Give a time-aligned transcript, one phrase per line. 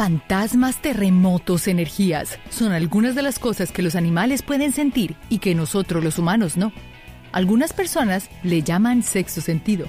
[0.00, 5.54] Fantasmas, terremotos, energías son algunas de las cosas que los animales pueden sentir y que
[5.54, 6.72] nosotros los humanos no.
[7.32, 9.88] Algunas personas le llaman sexto sentido.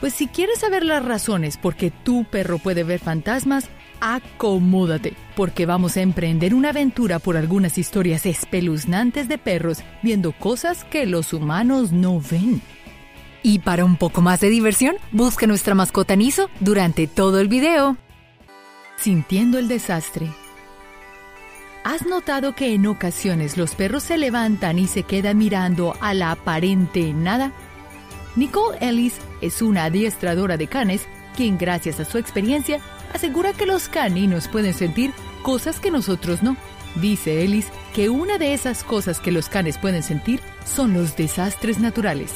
[0.00, 3.70] Pues si quieres saber las razones por qué tu perro puede ver fantasmas,
[4.02, 10.84] acomódate, porque vamos a emprender una aventura por algunas historias espeluznantes de perros viendo cosas
[10.84, 12.60] que los humanos no ven.
[13.42, 17.96] Y para un poco más de diversión, busca nuestra mascota Niso durante todo el video.
[18.98, 20.28] Sintiendo el desastre.
[21.84, 26.32] ¿Has notado que en ocasiones los perros se levantan y se quedan mirando a la
[26.32, 27.52] aparente nada?
[28.34, 32.80] Nicole Ellis es una adiestradora de canes quien gracias a su experiencia
[33.14, 35.12] asegura que los caninos pueden sentir
[35.44, 36.56] cosas que nosotros no.
[36.96, 41.78] Dice Ellis que una de esas cosas que los canes pueden sentir son los desastres
[41.78, 42.32] naturales,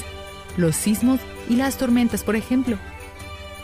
[0.57, 1.19] los sismos
[1.49, 2.79] y las tormentas, por ejemplo.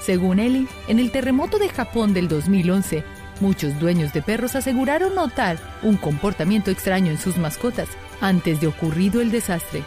[0.01, 3.05] Según Eli, en el terremoto de Japón del 2011,
[3.41, 7.89] muchos dueños de perros aseguraron notar un comportamiento extraño en sus mascotas
[8.21, 9.83] antes de ocurrido el desastre.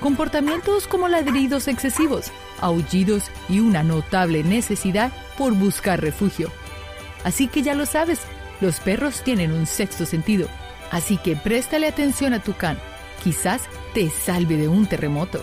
[0.00, 6.50] Comportamientos como ladridos excesivos, aullidos y una notable necesidad por buscar refugio.
[7.22, 8.20] Así que ya lo sabes,
[8.60, 10.48] los perros tienen un sexto sentido,
[10.90, 12.78] así que préstale atención a tu can.
[13.22, 15.42] Quizás te salve de un terremoto.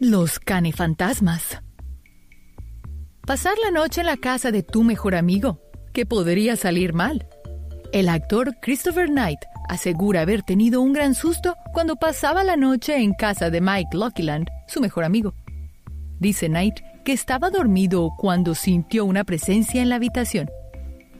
[0.00, 1.60] Los canefantasmas.
[3.26, 5.60] Pasar la noche en la casa de tu mejor amigo,
[5.92, 7.26] que podría salir mal.
[7.92, 13.12] El actor Christopher Knight asegura haber tenido un gran susto cuando pasaba la noche en
[13.12, 15.34] casa de Mike Luckyland, su mejor amigo.
[16.20, 20.48] Dice Knight que estaba dormido cuando sintió una presencia en la habitación.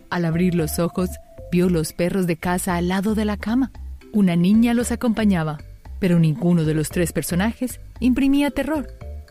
[0.08, 1.10] Al abrir los ojos,
[1.50, 3.72] vio los perros de casa al lado de la cama.
[4.12, 5.58] Una niña los acompañaba
[5.98, 8.88] pero ninguno de los tres personajes imprimía terror.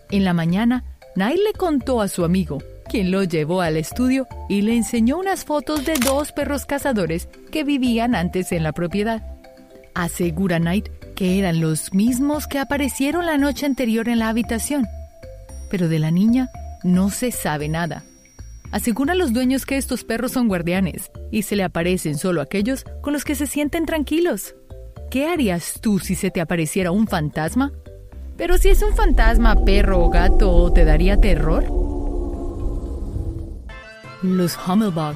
[0.09, 0.83] En la mañana,
[1.15, 5.45] Nile le contó a su amigo, quien lo llevó al estudio y le enseñó unas
[5.45, 9.23] fotos de dos perros cazadores que vivían antes en la propiedad.
[9.93, 14.87] Asegura Knight que eran los mismos que aparecieron la noche anterior en la habitación.
[15.71, 16.49] Pero de la niña
[16.83, 18.03] no se sabe nada.
[18.71, 22.85] Asegura a los dueños que estos perros son guardianes y se le aparecen solo aquellos
[23.01, 24.53] con los que se sienten tranquilos.
[25.09, 27.71] ¿Qué harías tú si se te apareciera un fantasma?
[28.37, 31.63] Pero si es un fantasma, perro o gato, ¿te daría terror?
[34.21, 35.15] Los Hummelbug.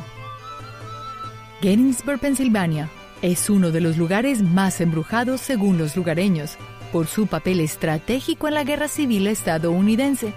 [1.61, 2.89] Gettysburg, Pensilvania,
[3.21, 6.57] es uno de los lugares más embrujados según los lugareños,
[6.91, 10.33] por su papel estratégico en la guerra civil estadounidense.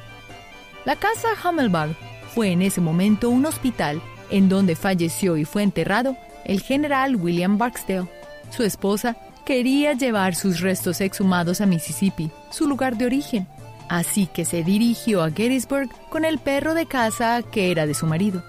[0.85, 1.95] La casa Hummelbug
[2.35, 7.57] fue en ese momento un hospital en donde falleció y fue enterrado el general William
[7.57, 8.09] Barksdale.
[8.51, 13.47] Su esposa quería llevar sus restos exhumados a Mississippi, su lugar de origen.
[13.89, 18.07] Así que se dirigió a Gettysburg con el perro de casa que era de su
[18.07, 18.43] marido.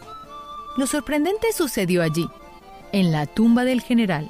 [0.77, 2.27] Lo sorprendente sucedió allí,
[2.91, 4.29] en la tumba del general.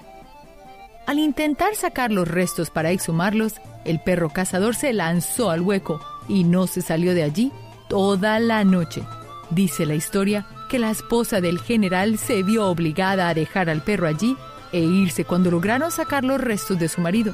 [1.06, 6.44] Al intentar sacar los restos para exhumarlos, el perro cazador se lanzó al hueco y
[6.44, 7.52] no se salió de allí
[7.88, 9.04] toda la noche.
[9.52, 14.08] Dice la historia que la esposa del general se vio obligada a dejar al perro
[14.08, 14.36] allí
[14.76, 17.34] e irse cuando lograron sacar los restos de su marido.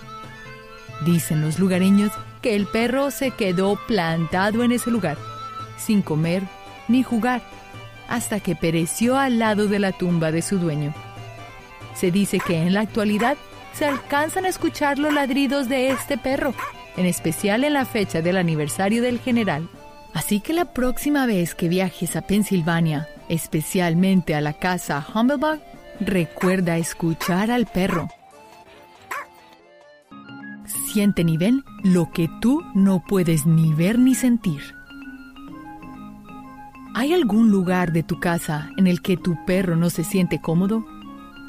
[1.04, 2.12] Dicen los lugareños
[2.44, 5.18] que el perro se quedó plantado en ese lugar,
[5.76, 6.44] sin comer
[6.88, 7.42] ni jugar,
[8.08, 10.94] hasta que pereció al lado de la tumba de su dueño.
[11.96, 13.38] Se dice que en la actualidad
[13.74, 16.54] se alcanzan a escuchar los ladridos de este perro,
[16.96, 19.68] en especial en la fecha del aniversario del general.
[20.14, 25.71] Así que la próxima vez que viajes a Pensilvania, especialmente a la casa Humblebug,
[26.04, 28.10] Recuerda escuchar al perro.
[30.92, 34.62] Siente ni ven lo que tú no puedes ni ver ni sentir.
[36.96, 40.84] ¿Hay algún lugar de tu casa en el que tu perro no se siente cómodo?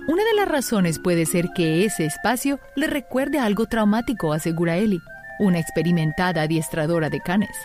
[0.06, 5.00] Una de las razones puede ser que ese espacio le recuerde algo traumático, asegura Ellie,
[5.38, 7.56] una experimentada adiestradora de canes.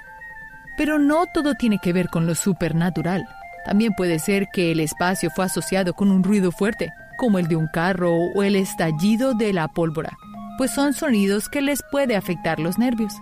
[0.77, 3.27] Pero no todo tiene que ver con lo supernatural.
[3.67, 7.57] También puede ser que el espacio fue asociado con un ruido fuerte, como el de
[7.57, 10.17] un carro o el estallido de la pólvora,
[10.57, 13.13] pues son sonidos que les puede afectar los nervios.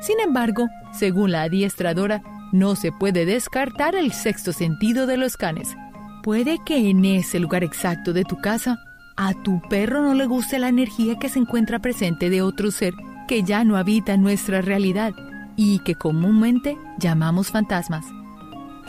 [0.00, 2.20] Sin embargo, según la adiestradora,
[2.50, 5.76] no se puede descartar el sexto sentido de los canes.
[6.24, 8.76] Puede que en ese lugar exacto de tu casa
[9.16, 12.94] a tu perro no le guste la energía que se encuentra presente de otro ser
[13.28, 15.12] que ya no habita nuestra realidad
[15.54, 18.04] y que comúnmente llamamos fantasmas.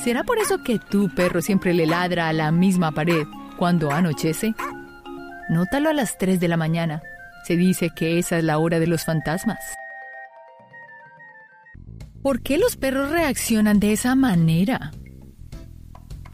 [0.04, 3.28] ¿Será por eso que tu perro siempre le ladra a la misma pared
[3.58, 4.56] cuando anochece?
[5.48, 7.04] Nótalo a las 3 de la mañana.
[7.46, 9.60] Se dice que esa es la hora de los fantasmas.
[12.24, 14.92] ¿Por qué los perros reaccionan de esa manera?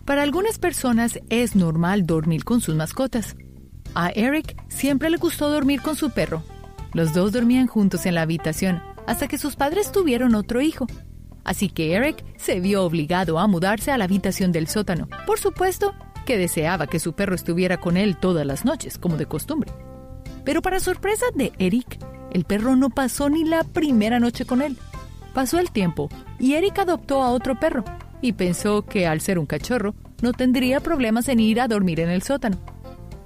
[0.05, 3.35] Para algunas personas es normal dormir con sus mascotas.
[3.95, 6.41] A Eric siempre le gustó dormir con su perro.
[6.93, 10.87] Los dos dormían juntos en la habitación hasta que sus padres tuvieron otro hijo.
[11.47, 15.07] Así que Eric se vio obligado a mudarse a la habitación del sótano.
[15.25, 15.95] Por supuesto
[16.25, 19.71] que deseaba que su perro estuviera con él todas las noches, como de costumbre.
[20.43, 21.99] Pero para sorpresa de Eric,
[22.33, 24.77] el perro no pasó ni la primera noche con él.
[25.33, 27.85] Pasó el tiempo y Eric adoptó a otro perro
[28.21, 32.09] y pensó que al ser un cachorro no tendría problemas en ir a dormir en
[32.09, 32.57] el sótano.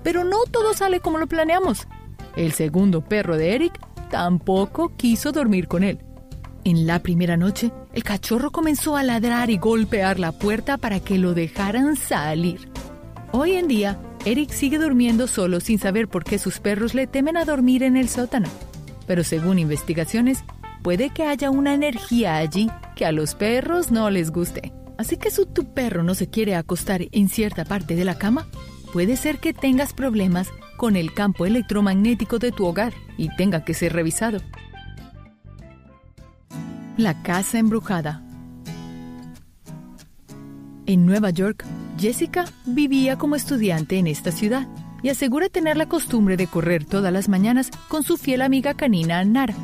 [0.03, 1.87] Pero no todo sale como lo planeamos.
[2.35, 3.79] El segundo perro de Eric
[4.11, 5.97] tampoco quiso dormir con él.
[6.63, 11.17] En la primera noche, el cachorro comenzó a ladrar y golpear la puerta para que
[11.17, 12.69] lo dejaran salir.
[13.31, 17.37] Hoy en día, Eric sigue durmiendo solo sin saber por qué sus perros le temen
[17.37, 18.47] a dormir en el sótano.
[19.07, 20.43] Pero según investigaciones,
[20.83, 24.71] puede que haya una energía allí que a los perros no les guste.
[24.97, 28.47] Así que si tu perro no se quiere acostar en cierta parte de la cama,
[28.93, 33.73] puede ser que tengas problemas con el campo electromagnético de tu hogar y tenga que
[33.73, 34.39] ser revisado.
[37.01, 38.21] La casa embrujada.
[40.85, 41.65] En Nueva York,
[41.97, 44.67] Jessica vivía como estudiante en esta ciudad
[45.01, 49.25] y asegura tener la costumbre de correr todas las mañanas con su fiel amiga canina
[49.25, 49.55] Nara.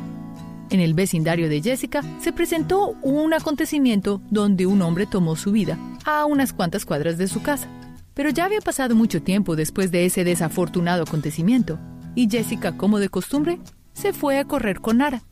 [0.70, 5.78] En el vecindario de Jessica se presentó un acontecimiento donde un hombre tomó su vida
[6.04, 7.68] a unas cuantas cuadras de su casa.
[8.14, 11.78] Pero ya había pasado mucho tiempo después de ese desafortunado acontecimiento,
[12.16, 13.60] y Jessica, como de costumbre,
[13.92, 15.22] se fue a correr con Nara.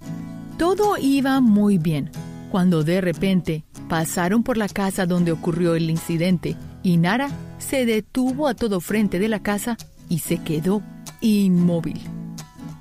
[0.58, 2.10] Todo iba muy bien,
[2.50, 8.48] cuando de repente pasaron por la casa donde ocurrió el incidente y Nara se detuvo
[8.48, 9.76] a todo frente de la casa
[10.08, 10.82] y se quedó
[11.20, 12.00] inmóvil.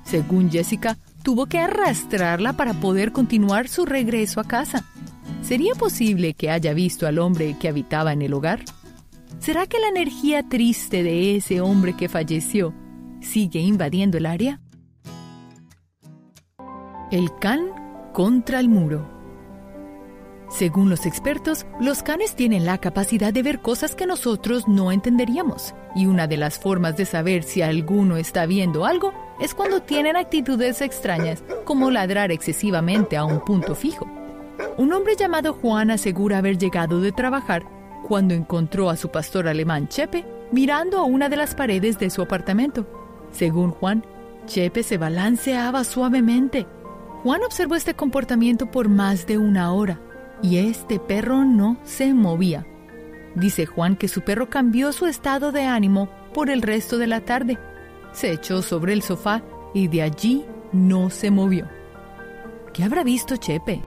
[0.04, 4.84] Según Jessica, tuvo que arrastrarla para poder continuar su regreso a casa.
[5.42, 8.64] ¿Sería posible que haya visto al hombre que habitaba en el hogar?
[9.38, 12.72] ¿Será que la energía triste de ese hombre que falleció
[13.20, 14.60] sigue invadiendo el área?
[17.12, 17.68] El can
[18.12, 19.06] contra el muro.
[20.48, 25.72] Según los expertos, los canes tienen la capacidad de ver cosas que nosotros no entenderíamos,
[25.94, 30.16] y una de las formas de saber si alguno está viendo algo es cuando tienen
[30.16, 34.08] actitudes extrañas, como ladrar excesivamente a un punto fijo.
[34.76, 37.64] Un hombre llamado Juan asegura haber llegado de trabajar
[38.08, 42.20] cuando encontró a su pastor alemán Chepe mirando a una de las paredes de su
[42.20, 42.84] apartamento.
[43.30, 44.04] Según Juan,
[44.46, 46.66] Chepe se balanceaba suavemente.
[47.26, 50.00] Juan observó este comportamiento por más de una hora
[50.42, 52.64] y este perro no se movía.
[53.34, 57.22] Dice Juan que su perro cambió su estado de ánimo por el resto de la
[57.22, 57.58] tarde
[58.12, 59.42] se echó sobre el sofá
[59.74, 61.68] y de allí no se movió.
[62.72, 63.82] ¿Qué habrá visto Chepe?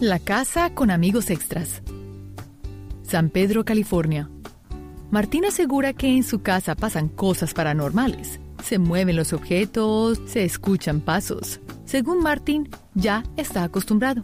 [0.00, 1.82] La casa con amigos extras.
[3.02, 4.30] San Pedro, California.
[5.10, 8.40] Martín asegura que en su casa pasan cosas paranormales.
[8.62, 11.60] Se mueven los objetos, se escuchan pasos.
[11.84, 14.22] Según Martín, ya está acostumbrado.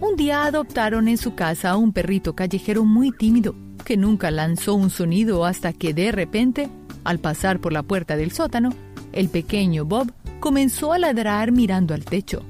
[0.00, 3.54] Un día adoptaron en su casa a un perrito callejero muy tímido
[3.84, 6.68] que nunca lanzó un sonido hasta que de repente,
[7.04, 8.70] al pasar por la puerta del sótano,
[9.12, 12.42] el pequeño Bob comenzó a ladrar mirando al techo.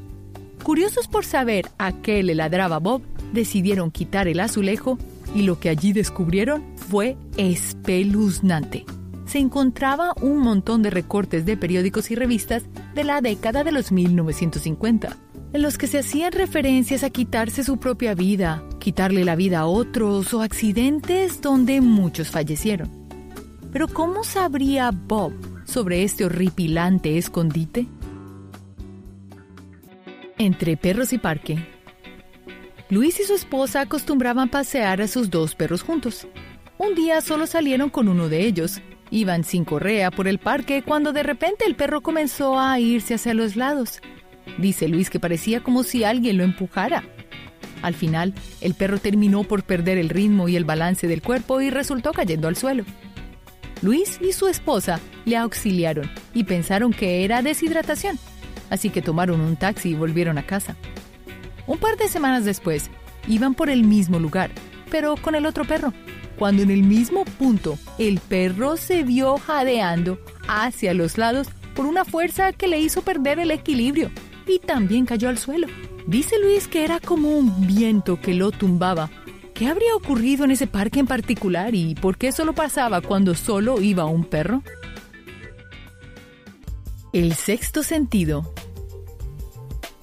[0.62, 3.02] Curiosos por saber a qué le ladraba Bob,
[3.32, 4.98] decidieron quitar el azulejo
[5.34, 8.86] y lo que allí descubrieron fue espeluznante.
[9.26, 12.64] Se encontraba un montón de recortes de periódicos y revistas
[12.94, 15.16] de la década de los 1950
[15.54, 19.66] en los que se hacían referencias a quitarse su propia vida, quitarle la vida a
[19.66, 22.90] otros o accidentes donde muchos fallecieron.
[23.72, 25.32] Pero ¿cómo sabría Bob
[25.64, 27.86] sobre este horripilante escondite?
[30.38, 31.64] Entre perros y parque.
[32.90, 36.26] Luis y su esposa acostumbraban pasear a sus dos perros juntos.
[36.78, 38.80] Un día solo salieron con uno de ellos.
[39.14, 43.32] Iban sin correa por el parque cuando de repente el perro comenzó a irse hacia
[43.32, 44.00] los lados
[44.58, 47.04] Dice Luis que parecía como si alguien lo empujara.
[47.82, 51.70] Al final, el perro terminó por perder el ritmo y el balance del cuerpo y
[51.70, 52.84] resultó cayendo al suelo.
[53.82, 58.18] Luis y su esposa le auxiliaron y pensaron que era deshidratación,
[58.70, 60.76] así que tomaron un taxi y volvieron a casa.
[61.66, 62.90] Un par de semanas después,
[63.28, 64.50] iban por el mismo lugar,
[64.90, 65.92] pero con el otro perro,
[66.38, 72.04] cuando en el mismo punto el perro se vio jadeando hacia los lados por una
[72.04, 74.10] fuerza que le hizo perder el equilibrio
[74.46, 75.66] y también cayó al suelo.
[76.06, 79.10] Dice Luis que era como un viento que lo tumbaba.
[79.54, 83.80] ¿Qué habría ocurrido en ese parque en particular y por qué solo pasaba cuando solo
[83.80, 84.62] iba un perro?
[87.12, 88.52] El sexto sentido.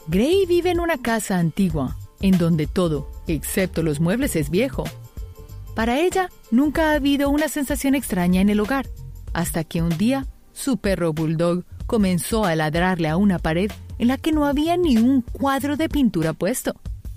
[0.07, 4.85] Gray vive en una casa antigua, en donde todo, excepto los muebles, es viejo.
[5.75, 8.87] Para ella, nunca ha habido una sensación extraña en el hogar,
[9.33, 14.17] hasta que un día su perro bulldog comenzó a ladrarle a una pared en la
[14.17, 16.73] que no había ni un cuadro de pintura puesto.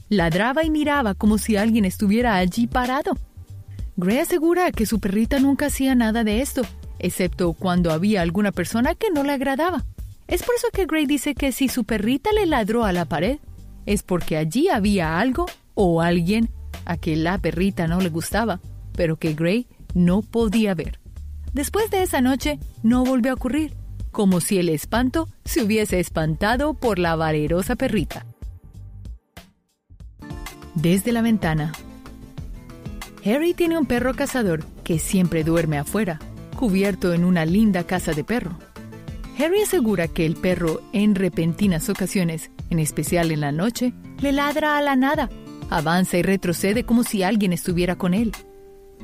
[0.08, 3.16] Ladraba y miraba como si alguien estuviera allí parado.
[3.96, 6.62] Gray asegura que su perrita nunca hacía nada de esto,
[6.98, 9.84] excepto cuando había alguna persona que no le agradaba.
[10.26, 13.38] Es por eso que Gray dice que si su perrita le ladró a la pared,
[13.86, 16.50] es porque allí había algo o alguien
[16.84, 18.60] a que la perrita no le gustaba,
[18.96, 21.00] pero que Gray no podía ver.
[21.52, 23.74] Después de esa noche, no volvió a ocurrir,
[24.10, 28.26] como si el espanto se hubiese espantado por la valerosa perrita.
[30.74, 31.72] Desde la ventana.
[33.24, 36.18] Harry tiene un perro cazador que siempre duerme afuera,
[36.56, 38.58] cubierto en una linda casa de perro.
[39.38, 44.76] Harry asegura que el perro, en repentinas ocasiones, en especial en la noche, le ladra
[44.76, 45.30] a la nada,
[45.70, 48.32] avanza y retrocede como si alguien estuviera con él.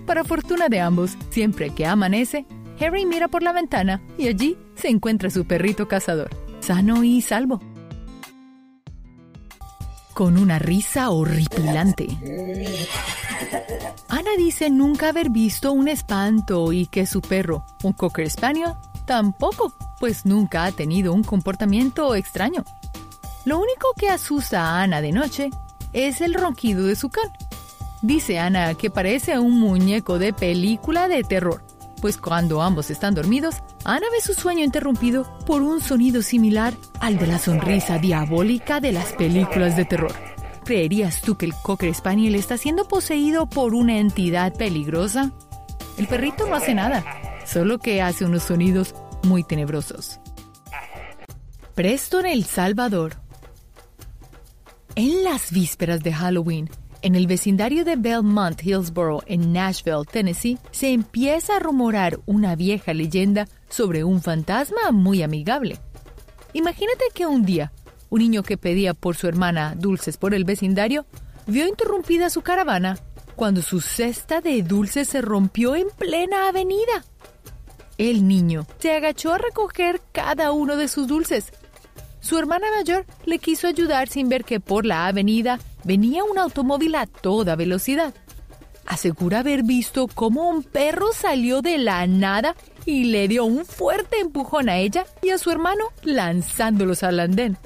[0.07, 2.47] Para fortuna de ambos, siempre que amanece,
[2.81, 7.61] Harry mira por la ventana y allí se encuentra su perrito cazador, sano y salvo.
[10.15, 12.09] Con una risa horripilante.
[14.09, 18.73] Ana dice nunca haber visto un espanto y que su perro, un Cocker Spaniel,
[19.07, 22.65] tampoco pues nunca ha tenido un comportamiento extraño.
[23.45, 25.51] Lo único que asusta a Ana de noche
[25.93, 27.31] es el ronquido de su can.
[28.03, 31.63] Dice Ana que parece un muñeco de película de terror,
[32.01, 37.19] pues cuando ambos están dormidos, Ana ve su sueño interrumpido por un sonido similar al
[37.19, 40.15] de la sonrisa diabólica de las películas de terror.
[40.65, 45.33] ¿Creerías tú que el Cocker Spaniel está siendo poseído por una entidad peligrosa?
[45.99, 47.05] El perrito no hace nada,
[47.45, 50.21] solo que hace unos sonidos muy tenebrosos.
[51.75, 53.20] Preston El Salvador.
[54.97, 56.69] En las vísperas de Halloween,
[57.03, 62.93] en el vecindario de Belmont Hillsboro, en Nashville, Tennessee, se empieza a rumorar una vieja
[62.93, 65.79] leyenda sobre un fantasma muy amigable.
[66.55, 67.73] Imagínate que un día,
[68.09, 71.07] un niño que pedía por su hermana dulces por el vecindario
[71.47, 72.99] vio interrumpida su caravana
[73.37, 77.05] cuando su cesta de dulces se rompió en plena avenida.
[77.97, 81.53] El niño se agachó a recoger cada uno de sus dulces.
[82.21, 86.95] Su hermana mayor le quiso ayudar sin ver que por la avenida venía un automóvil
[86.95, 88.15] a toda velocidad.
[88.87, 94.19] Asegura haber visto cómo un perro salió de la nada y le dio un fuerte
[94.21, 97.57] empujón a ella y a su hermano lanzándolos al andén.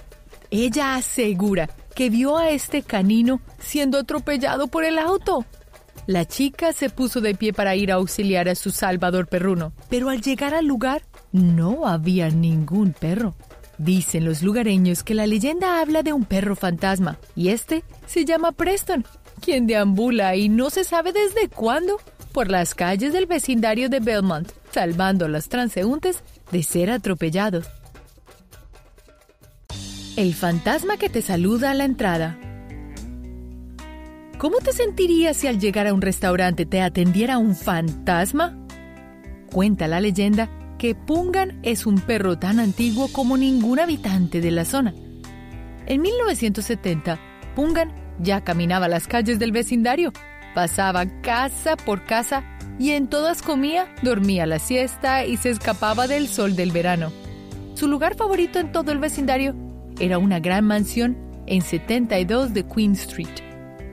[0.50, 5.44] Ella asegura que vio a este canino siendo atropellado por el auto.
[6.06, 10.10] La chica se puso de pie para ir a auxiliar a su salvador perruno, pero
[10.10, 13.34] al llegar al lugar no había ningún perro.
[13.78, 18.52] Dicen los lugareños que la leyenda habla de un perro fantasma, y este se llama
[18.52, 19.04] Preston,
[19.40, 21.98] quien deambula y no se sabe desde cuándo
[22.32, 27.66] por las calles del vecindario de Belmont, salvando a los transeúntes de ser atropellados.
[30.16, 32.38] El fantasma que te saluda a la entrada.
[34.38, 38.56] ¿Cómo te sentirías si al llegar a un restaurante te atendiera un fantasma?
[39.50, 40.48] Cuenta la leyenda
[40.84, 44.92] que Pungan es un perro tan antiguo como ningún habitante de la zona.
[45.86, 47.18] En 1970,
[47.56, 50.12] Pungan ya caminaba las calles del vecindario,
[50.54, 52.44] pasaba casa por casa
[52.78, 57.10] y en todas comía, dormía la siesta y se escapaba del sol del verano.
[57.72, 59.54] Su lugar favorito en todo el vecindario
[59.98, 63.40] era una gran mansión en 72 de Queen Street.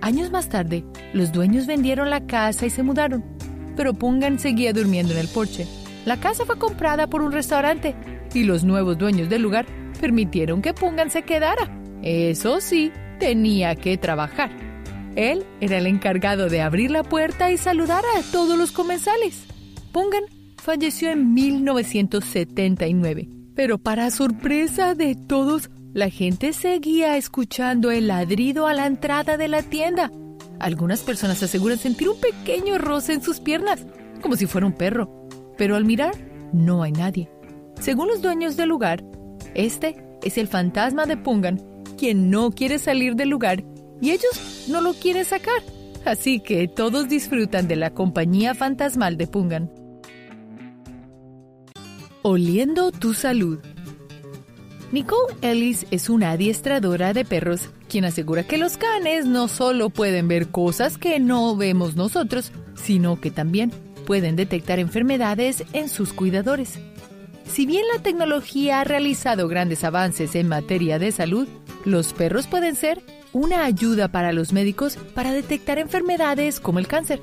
[0.01, 0.83] Años más tarde,
[1.13, 3.23] los dueños vendieron la casa y se mudaron,
[3.77, 5.65] pero Pungan seguía durmiendo en el porche.
[6.05, 7.95] La casa fue comprada por un restaurante
[8.33, 9.65] y los nuevos dueños del lugar
[9.99, 11.69] permitieron que Pungan se quedara.
[12.01, 14.49] Eso sí, tenía que trabajar.
[15.15, 19.45] Él era el encargado de abrir la puerta y saludar a todos los comensales.
[19.91, 20.23] Pungan
[20.57, 28.73] falleció en 1979, pero para sorpresa de todos, la gente seguía escuchando el ladrido a
[28.73, 30.09] la entrada de la tienda.
[30.59, 33.85] Algunas personas aseguran sentir un pequeño roce en sus piernas,
[34.21, 35.20] como si fuera un perro.
[35.57, 36.13] Pero al mirar,
[36.53, 37.29] no hay nadie.
[37.79, 39.03] Según los dueños del lugar,
[39.53, 41.61] este es el fantasma de Pungan,
[41.97, 43.63] quien no quiere salir del lugar
[44.01, 45.61] y ellos no lo quieren sacar.
[46.05, 49.71] Así que todos disfrutan de la compañía fantasmal de Pungan.
[52.23, 53.59] Oliendo tu salud.
[54.91, 60.27] Nicole Ellis es una adiestradora de perros quien asegura que los canes no solo pueden
[60.27, 63.71] ver cosas que no vemos nosotros, sino que también
[64.11, 66.79] pueden detectar enfermedades en sus cuidadores.
[67.49, 71.47] Si bien la tecnología ha realizado grandes avances en materia de salud,
[71.85, 73.01] los perros pueden ser
[73.31, 77.21] una ayuda para los médicos para detectar enfermedades como el cáncer.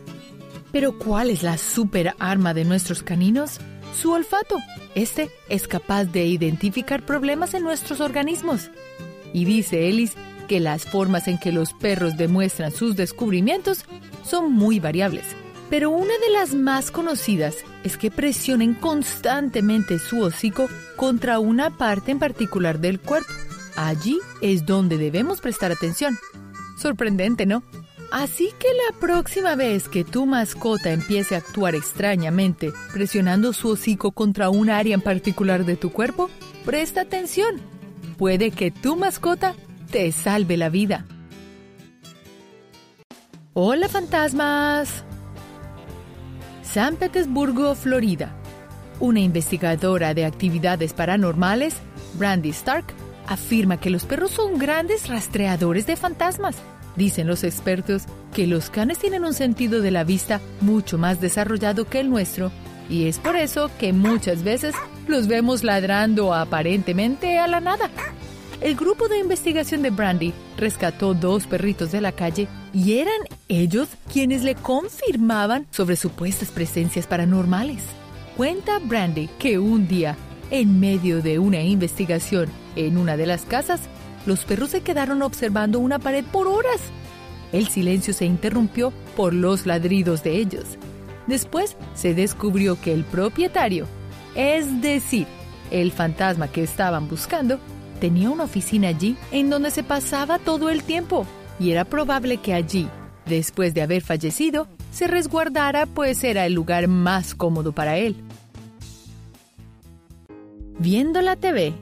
[0.72, 3.60] Pero ¿cuál es la super arma de nuestros caninos?
[3.94, 4.56] Su olfato.
[4.94, 8.70] Este es capaz de identificar problemas en nuestros organismos.
[9.34, 10.14] Y dice Ellis
[10.48, 13.84] que las formas en que los perros demuestran sus descubrimientos
[14.24, 15.26] son muy variables.
[15.70, 22.10] Pero una de las más conocidas es que presionen constantemente su hocico contra una parte
[22.10, 23.32] en particular del cuerpo.
[23.76, 26.18] Allí es donde debemos prestar atención.
[26.78, 27.62] Sorprendente, ¿no?
[28.10, 34.12] Así que la próxima vez que tu mascota empiece a actuar extrañamente, presionando su hocico
[34.12, 36.30] contra un área en particular de tu cuerpo,
[36.64, 37.60] presta atención.
[38.16, 39.54] Puede que tu mascota
[39.90, 41.04] te salve la vida.
[43.52, 45.04] Hola fantasmas.
[46.72, 48.34] San Petersburgo, Florida.
[49.00, 51.74] Una investigadora de actividades paranormales,
[52.14, 52.84] Brandy Stark,
[53.26, 56.56] afirma que los perros son grandes rastreadores de fantasmas.
[56.94, 58.02] Dicen los expertos
[58.34, 62.52] que los canes tienen un sentido de la vista mucho más desarrollado que el nuestro
[62.90, 64.74] y es por eso que muchas veces
[65.06, 67.88] los vemos ladrando aparentemente a la nada.
[68.60, 73.88] El grupo de investigación de Brandy rescató dos perritos de la calle y eran ellos
[74.12, 77.82] quienes le confirmaban sobre supuestas presencias paranormales.
[78.36, 80.16] Cuenta Brandy que un día,
[80.50, 83.82] en medio de una investigación en una de las casas,
[84.26, 86.80] los perros se quedaron observando una pared por horas.
[87.52, 90.64] El silencio se interrumpió por los ladridos de ellos.
[91.28, 93.86] Después se descubrió que el propietario,
[94.34, 95.28] es decir,
[95.70, 97.60] el fantasma que estaban buscando,
[97.98, 101.26] tenía una oficina allí en donde se pasaba todo el tiempo
[101.60, 102.88] y era probable que allí,
[103.26, 108.16] después de haber fallecido, se resguardara pues era el lugar más cómodo para él.
[110.78, 111.74] Viendo la TV.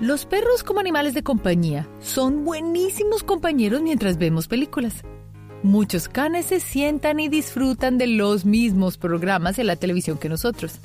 [0.00, 5.04] Los perros como animales de compañía son buenísimos compañeros mientras vemos películas.
[5.62, 10.78] Muchos canes se sientan y disfrutan de los mismos programas en la televisión que nosotros.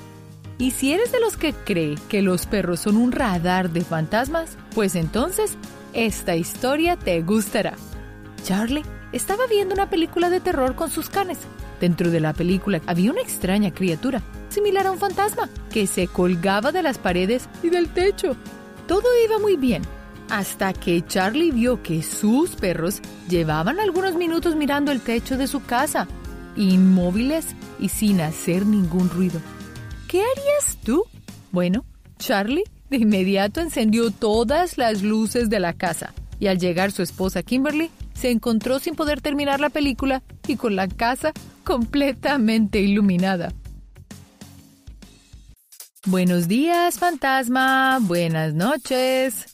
[0.58, 4.58] Y si eres de los que cree que los perros son un radar de fantasmas,
[4.74, 5.58] pues entonces
[5.94, 7.74] esta historia te gustará.
[8.44, 11.40] Charlie estaba viendo una película de terror con sus canes.
[11.80, 16.72] Dentro de la película había una extraña criatura, similar a un fantasma, que se colgaba
[16.72, 18.36] de las paredes y del techo.
[18.88, 19.82] Todo iba muy bien,
[20.30, 25.64] hasta que Charlie vio que sus perros llevaban algunos minutos mirando el techo de su
[25.64, 26.08] casa,
[26.56, 27.48] inmóviles
[27.80, 29.40] y sin hacer ningún ruido.
[30.14, 31.06] ¿Qué harías tú?
[31.52, 31.86] Bueno,
[32.20, 37.42] Charlie de inmediato encendió todas las luces de la casa y al llegar su esposa
[37.42, 41.32] Kimberly se encontró sin poder terminar la película y con la casa
[41.64, 43.54] completamente iluminada.
[46.06, 47.98] Buenos días, fantasma.
[48.00, 49.46] Buenas noches.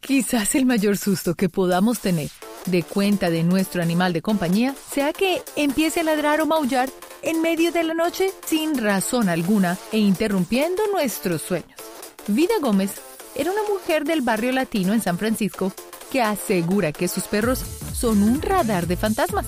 [0.00, 2.28] Quizás el mayor susto que podamos tener
[2.66, 6.88] de cuenta de nuestro animal de compañía sea que empiece a ladrar o maullar
[7.22, 11.78] en medio de la noche sin razón alguna e interrumpiendo nuestros sueños.
[12.26, 12.92] Vida Gómez
[13.34, 15.72] era una mujer del barrio latino en San Francisco
[16.10, 19.46] que asegura que sus perros son un radar de fantasmas.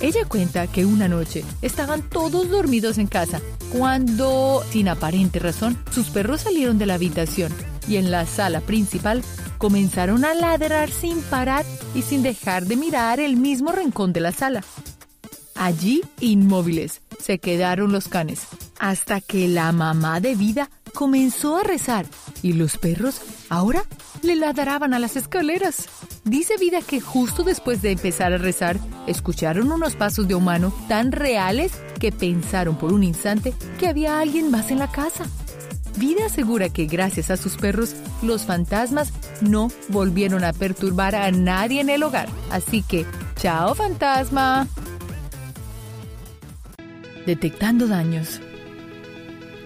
[0.00, 3.40] Ella cuenta que una noche estaban todos dormidos en casa
[3.72, 7.52] cuando, sin aparente razón, sus perros salieron de la habitación
[7.88, 9.22] y en la sala principal
[9.58, 11.64] comenzaron a ladrar sin parar
[11.94, 14.62] y sin dejar de mirar el mismo rincón de la sala.
[15.54, 18.40] Allí, inmóviles, se quedaron los canes,
[18.78, 22.06] hasta que la mamá de vida comenzó a rezar
[22.42, 23.84] y los perros ahora
[24.22, 25.88] le ladraban a las escaleras.
[26.24, 31.12] Dice Vida que justo después de empezar a rezar, escucharon unos pasos de humano tan
[31.12, 35.24] reales que pensaron por un instante que había alguien más en la casa.
[35.96, 41.80] Vida asegura que gracias a sus perros, los fantasmas no volvieron a perturbar a nadie
[41.80, 42.28] en el hogar.
[42.50, 44.66] Así que, chao fantasma.
[47.26, 48.40] Detectando daños.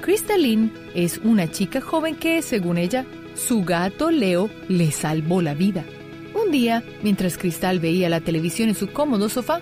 [0.02, 5.84] Crystalline es una chica joven que, según ella, su gato Leo le salvó la vida.
[6.34, 9.60] Un día, mientras Cristal veía la televisión en su cómodo sofá,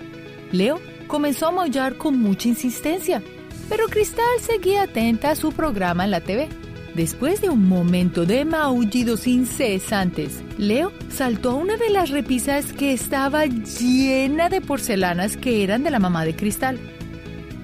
[0.51, 3.23] Leo comenzó a maullar con mucha insistencia
[3.69, 6.49] pero Cristal seguía atenta a su programa en la TV.
[6.95, 12.93] Después de un momento de maullidos incesantes, Leo saltó a una de las repisas que
[12.93, 16.79] estaba llena de porcelanas que eran de la mamá de Cristal.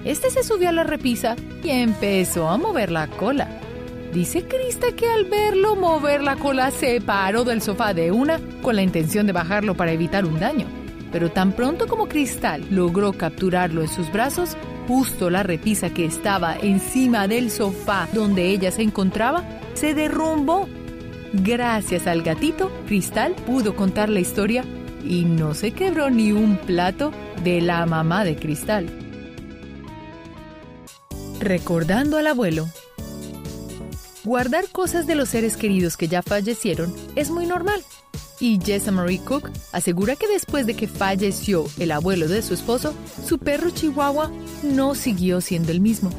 [0.05, 3.47] Este se subió a la repisa y empezó a mover la cola.
[4.13, 8.75] Dice Crista que al verlo mover la cola se paró del sofá de una con
[8.75, 10.67] la intención de bajarlo para evitar un daño.
[11.11, 14.55] Pero tan pronto como Cristal logró capturarlo en sus brazos,
[14.87, 19.43] Justo la repisa que estaba encima del sofá donde ella se encontraba
[19.73, 20.67] se derrumbó.
[21.33, 24.63] Gracias al gatito, Cristal pudo contar la historia
[25.03, 27.11] y no se quebró ni un plato
[27.43, 28.87] de la mamá de Cristal.
[31.39, 32.67] Recordando al abuelo.
[34.23, 37.83] Guardar cosas de los seres queridos que ya fallecieron es muy normal.
[38.39, 42.93] Y Jessa Marie Cook asegura que después de que falleció el abuelo de su esposo,
[43.25, 44.31] su perro chihuahua
[44.63, 46.09] no siguió siendo el mismo.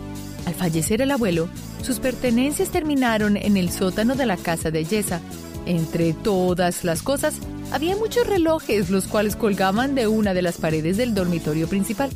[0.47, 1.49] Al fallecer el abuelo,
[1.83, 5.21] sus pertenencias terminaron en el sótano de la casa de Jessa.
[5.67, 7.35] Entre todas las cosas,
[7.73, 12.11] había muchos relojes los cuales colgaban de una de las paredes del dormitorio principal.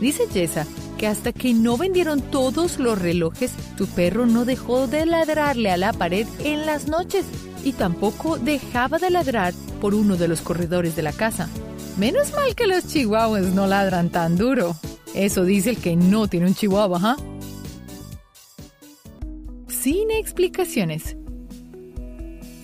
[0.00, 0.66] Dice Jessa
[0.98, 5.78] que hasta que no vendieron todos los relojes, su perro no dejó de ladrarle a
[5.78, 7.24] la pared en las noches
[7.64, 11.48] y tampoco dejaba de ladrar por uno de los corredores de la casa.
[11.98, 14.76] Menos mal que los chihuahuas no ladran tan duro.
[15.14, 17.16] Eso dice el que no tiene un chihuahua, ¿ah?
[19.68, 21.16] Sin explicaciones.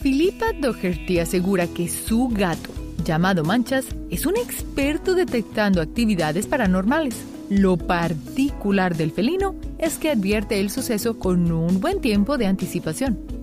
[0.02, 2.70] Philippa Doherty asegura que su gato,
[3.04, 7.16] llamado Manchas, es un experto detectando actividades paranormales.
[7.48, 13.35] Lo particular del felino es que advierte el suceso con un buen tiempo de anticipación.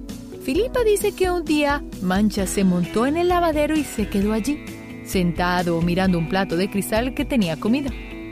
[0.43, 4.59] Filipa dice que un día Mancha se montó en el lavadero y se quedó allí,
[5.05, 7.89] sentado mirando un plato de cristal que tenía comida.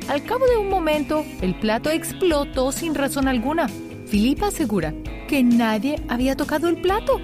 [0.10, 3.70] Al cabo de un momento, el plato explotó sin razón alguna.
[4.08, 4.94] Filipa asegura
[5.30, 7.22] que nadie había tocado el plato.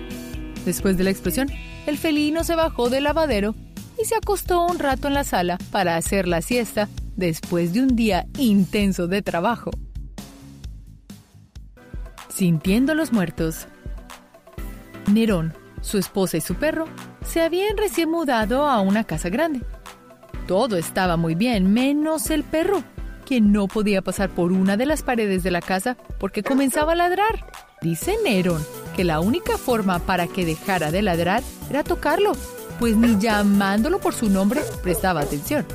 [0.63, 1.49] Después de la explosión,
[1.85, 3.55] el felino se bajó del lavadero
[4.01, 7.93] y se acostó un rato en la sala para hacer la siesta después de un
[7.97, 9.71] día intenso de trabajo.
[12.29, 13.67] Sintiendo los muertos.
[15.07, 16.85] Nerón, su esposa y su perro
[17.25, 19.61] se habían recién mudado a una casa grande.
[20.47, 22.83] Todo estaba muy bien, menos el perro,
[23.25, 26.95] quien no podía pasar por una de las paredes de la casa porque comenzaba a
[26.95, 27.45] ladrar.
[27.81, 28.63] Dice Nerón
[28.95, 32.31] que la única forma para que dejara de ladrar era tocarlo,
[32.79, 35.65] pues ni llamándolo por su nombre prestaba atención.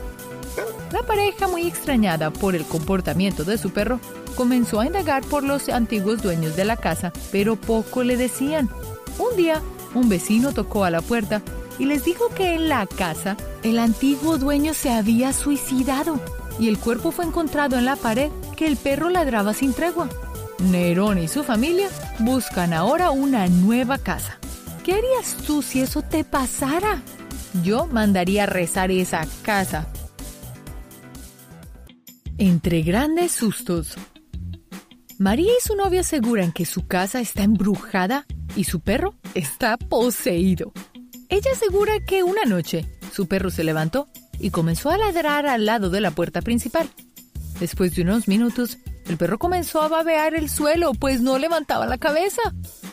[0.92, 3.98] La pareja, muy extrañada por el comportamiento de su perro,
[4.34, 8.68] comenzó a indagar por los antiguos dueños de la casa, pero poco le decían.
[9.18, 9.60] Un día,
[9.94, 11.42] un vecino tocó a la puerta
[11.78, 16.20] y les dijo que en la casa el antiguo dueño se había suicidado
[16.58, 20.08] y el cuerpo fue encontrado en la pared que el perro ladraba sin tregua.
[20.58, 21.88] Nerón y su familia
[22.20, 24.38] buscan ahora una nueva casa.
[24.84, 27.02] ¿Qué harías tú si eso te pasara?
[27.62, 29.86] Yo mandaría rezar esa casa
[32.38, 33.96] entre grandes sustos.
[35.18, 40.72] María y su novio aseguran que su casa está embrujada y su perro está poseído.
[41.28, 45.90] Ella asegura que una noche su perro se levantó y comenzó a ladrar al lado
[45.90, 46.88] de la puerta principal.
[47.60, 51.98] Después de unos minutos, el perro comenzó a babear el suelo, pues no levantaba la
[51.98, 52.42] cabeza.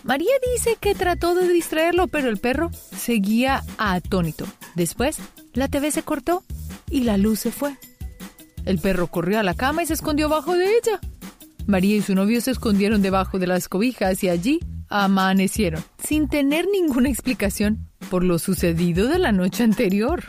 [0.04, 4.46] María dice que trató de distraerlo, pero el perro seguía atónito.
[4.76, 5.18] Después,
[5.54, 6.44] la TV se cortó
[6.90, 7.78] y la luz se fue.
[8.66, 11.00] El perro corrió a la cama y se escondió bajo de ella.
[11.66, 16.68] María y su novio se escondieron debajo de las cobijas y allí amanecieron, sin tener
[16.68, 20.24] ninguna explicación por lo sucedido de la noche anterior.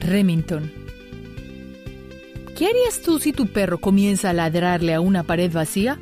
[0.00, 0.72] Remington.
[2.56, 5.98] ¿Qué harías tú si tu perro comienza a ladrarle a una pared vacía?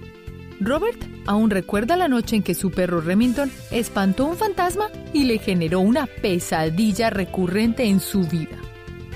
[0.60, 5.38] Robert aún recuerda la noche en que su perro Remington espantó un fantasma y le
[5.38, 8.56] generó una pesadilla recurrente en su vida.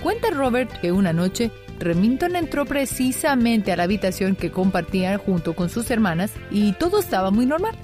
[0.03, 5.68] Cuenta Robert que una noche Remington entró precisamente a la habitación que compartían junto con
[5.68, 7.76] sus hermanas y todo estaba muy normal.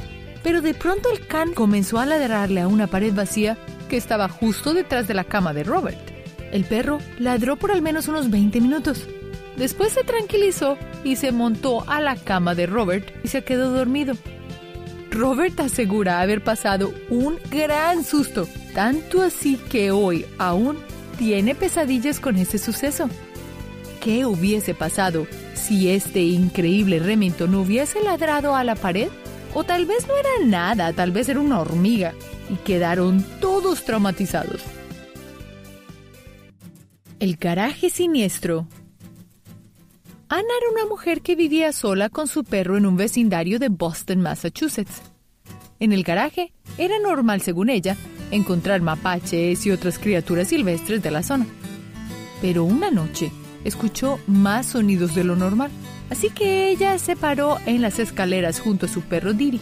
[0.43, 3.57] Pero de pronto el can comenzó a ladrarle a una pared vacía
[3.89, 5.99] que estaba justo detrás de la cama de Robert.
[6.53, 9.07] El perro ladró por al menos unos 20 minutos.
[9.57, 14.15] Después se tranquilizó y se montó a la cama de Robert y se quedó dormido.
[15.11, 20.77] Robert asegura haber pasado un gran susto, tanto así que hoy aún
[21.19, 23.09] tiene pesadillas con ese suceso.
[24.05, 29.09] ¿Qué hubiese pasado si este increíble Remington hubiese ladrado a la pared?
[29.55, 32.13] O tal vez no era nada, tal vez era una hormiga,
[32.51, 34.61] y quedaron todos traumatizados.
[37.19, 38.69] El garaje siniestro.
[40.29, 44.21] Anna era una mujer que vivía sola con su perro en un vecindario de Boston,
[44.21, 45.01] Massachusetts.
[45.81, 47.97] En el garaje era normal, según ella,
[48.31, 51.47] encontrar mapaches y otras criaturas silvestres de la zona.
[52.43, 53.33] Pero una noche
[53.65, 55.71] escuchó más sonidos de lo normal,
[56.11, 59.61] así que ella se paró en las escaleras junto a su perro Diri,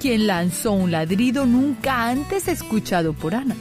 [0.00, 3.56] quien lanzó un ladrido nunca antes escuchado por Ana.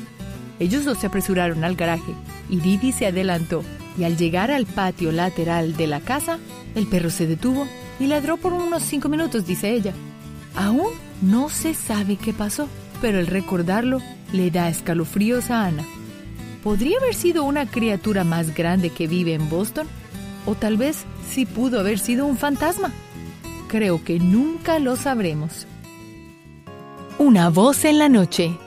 [0.60, 2.14] Ellos dos se apresuraron al garaje
[2.50, 3.64] y Didi se adelantó
[3.98, 6.40] y al llegar al patio lateral de la casa,
[6.76, 7.68] el perro se detuvo
[8.00, 9.94] y ladró por unos cinco minutos, dice ella.
[10.56, 10.88] Aún
[11.22, 12.70] No se sabe qué pasó,
[13.02, 15.84] pero el recordarlo le da escalofríos a Ana.
[16.64, 19.88] ¿Podría haber sido una criatura más grande que vive en Boston?
[20.46, 22.92] ¿O tal vez sí pudo haber sido un fantasma?
[23.68, 25.68] Creo que nunca lo sabremos.
[27.18, 28.58] Una voz en la noche.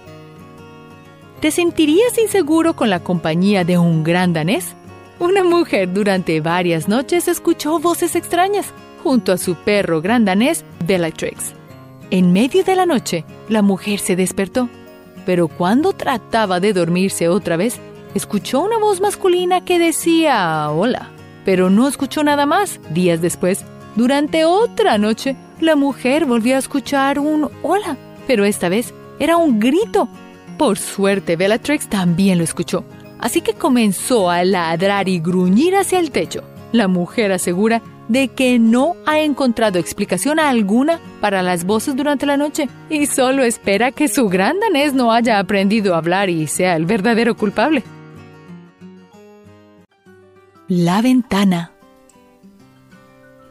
[1.40, 4.74] ¿Te sentirías inseguro con la compañía de un gran danés?
[5.18, 11.52] Una mujer durante varias noches escuchó voces extrañas junto a su perro gran danés Bellatrix.
[12.10, 14.68] En medio de la noche, la mujer se despertó,
[15.24, 17.80] pero cuando trataba de dormirse otra vez,
[18.14, 21.10] escuchó una voz masculina que decía hola,
[21.44, 22.80] pero no escuchó nada más.
[22.90, 23.64] Días después,
[23.96, 29.60] durante otra noche, la mujer volvió a escuchar un hola, pero esta vez era un
[29.60, 30.08] grito.
[30.58, 32.84] Por suerte, Bellatrix también lo escuchó,
[33.18, 36.42] así que comenzó a ladrar y gruñir hacia el techo.
[36.72, 37.82] La mujer asegura
[38.12, 43.42] de que no ha encontrado explicación alguna para las voces durante la noche y solo
[43.42, 47.82] espera que su gran danés no haya aprendido a hablar y sea el verdadero culpable.
[50.68, 51.72] La ventana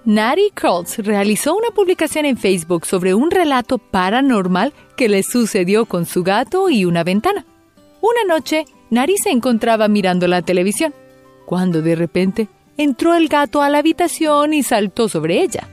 [0.05, 6.05] Nari Kroltz realizó una publicación en Facebook sobre un relato paranormal que le sucedió con
[6.05, 7.45] su gato y una ventana.
[7.99, 10.93] Una noche, Nari se encontraba mirando la televisión,
[11.45, 15.67] cuando de repente entró el gato a la habitación y saltó sobre ella.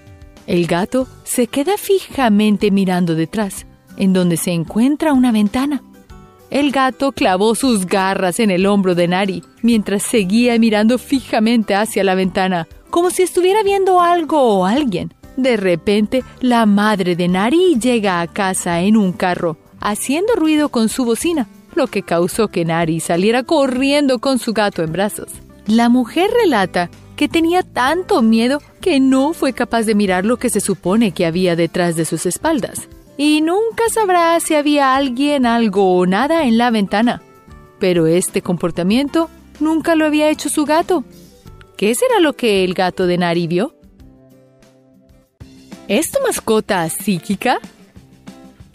[0.47, 5.83] El gato se queda fijamente mirando detrás, en donde se encuentra una ventana.
[6.51, 12.05] El gato clavó sus garras en el hombro de Nari mientras seguía mirando fijamente hacia
[12.05, 15.13] la ventana, como si estuviera viendo algo o alguien.
[15.37, 20.89] De repente, la madre de Nari llega a casa en un carro, haciendo ruido con
[20.89, 25.29] su bocina, lo que causó que Nari saliera corriendo con su gato en brazos.
[25.69, 30.49] La mujer relata que tenía tanto miedo que no fue capaz de mirar lo que
[30.49, 32.89] se supone que había detrás de sus espaldas.
[33.19, 37.21] Y nunca sabrá si había alguien, algo o nada en la ventana.
[37.79, 39.29] Pero este comportamiento
[39.61, 41.05] nunca lo había hecho su gato.
[41.77, 43.75] ¿Qué será lo que el gato de Nari vio?
[45.87, 47.59] ¿Es tu mascota psíquica?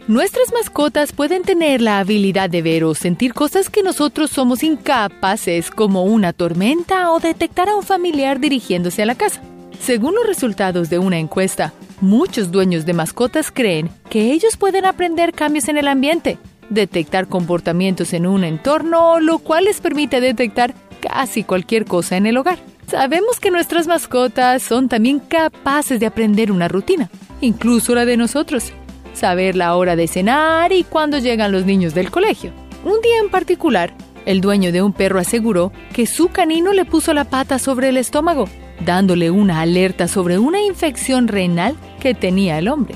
[0.10, 5.72] Nuestras mascotas pueden tener la habilidad de ver o sentir cosas que nosotros somos incapaces,
[5.72, 9.42] como una tormenta o detectar a un familiar dirigiéndose a la casa.
[9.80, 15.32] Según los resultados de una encuesta, muchos dueños de mascotas creen que ellos pueden aprender
[15.32, 16.38] cambios en el ambiente,
[16.70, 22.36] detectar comportamientos en un entorno, lo cual les permite detectar casi cualquier cosa en el
[22.36, 22.60] hogar.
[22.88, 28.74] Sabemos que nuestras mascotas son también capaces de aprender una rutina, incluso la de nosotros.
[29.14, 32.52] Saber la hora de cenar y cuándo llegan los niños del colegio.
[32.84, 33.94] Un día en particular,
[34.26, 37.98] el dueño de un perro aseguró que su canino le puso la pata sobre el
[37.98, 38.48] estómago,
[38.86, 42.96] dándole una alerta sobre una infección renal que tenía el hombre.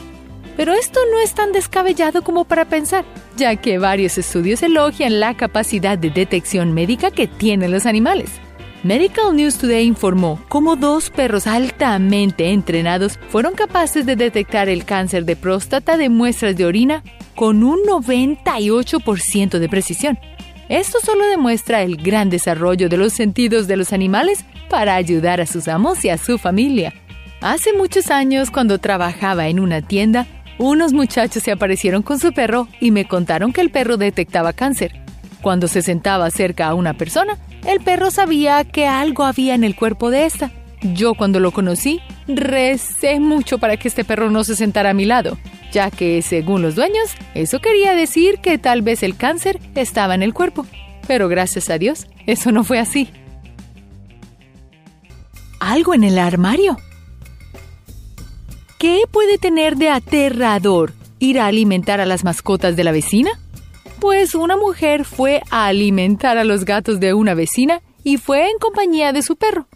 [0.56, 5.38] Pero esto no es tan descabellado como para pensar, ya que varios estudios elogian la
[5.38, 8.32] capacidad de detección médica que tienen los animales.
[8.83, 15.25] Medical News Today informó cómo dos perros altamente entrenados fueron capaces de detectar el cáncer
[15.25, 17.03] de próstata de muestras de orina
[17.35, 20.19] con un 98% de precisión.
[20.69, 25.47] Esto solo demuestra el gran desarrollo de los sentidos de los animales para ayudar a
[25.47, 26.93] sus amos y a su familia.
[27.41, 30.27] Hace muchos años, cuando trabajaba en una tienda,
[30.59, 35.06] unos muchachos se aparecieron con su perro y me contaron que el perro detectaba cáncer.
[35.47, 39.77] Cuando se sentaba cerca a una persona, el perro sabía que algo había en el
[39.77, 40.51] cuerpo de esta.
[40.81, 45.05] Yo cuando lo conocí, recé mucho para que este perro no se sentara a mi
[45.05, 45.38] lado,
[45.71, 50.21] ya que, según los dueños, eso quería decir que tal vez el cáncer estaba en
[50.21, 50.65] el cuerpo.
[51.07, 53.10] Pero gracias a Dios, eso no fue así.
[55.62, 56.75] ¿Algo en el armario?
[58.77, 63.31] ¿Qué puede tener de aterrador ir a alimentar a las mascotas de la vecina?
[63.99, 68.60] Pues una mujer fue a alimentar a los gatos de una vecina y fue en
[68.60, 69.67] compañía de su perro.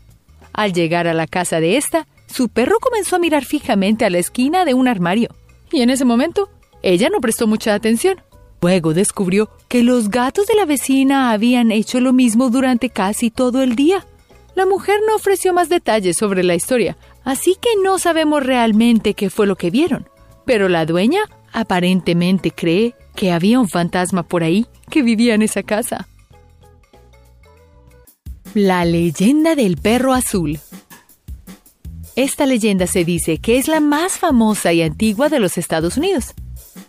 [0.54, 4.20] Al llegar a la casa de esta, su perro comenzó a mirar fijamente a la
[4.20, 5.30] esquina de un armario.
[5.72, 6.50] Y en ese momento,
[6.84, 8.22] ella no prestó mucha atención.
[8.62, 13.64] Luego descubrió que los gatos de la vecina habían hecho lo mismo durante casi todo
[13.64, 14.06] el día.
[14.54, 19.32] La mujer no ofreció más detalles sobre la historia, así que no sabemos realmente qué
[19.32, 20.08] fue lo que vieron.
[20.46, 21.22] Pero la dueña
[21.54, 26.08] aparentemente cree que había un fantasma por ahí que vivía en esa casa.
[28.54, 30.60] La leyenda del perro azul.
[32.16, 36.34] Esta leyenda se dice que es la más famosa y antigua de los Estados Unidos.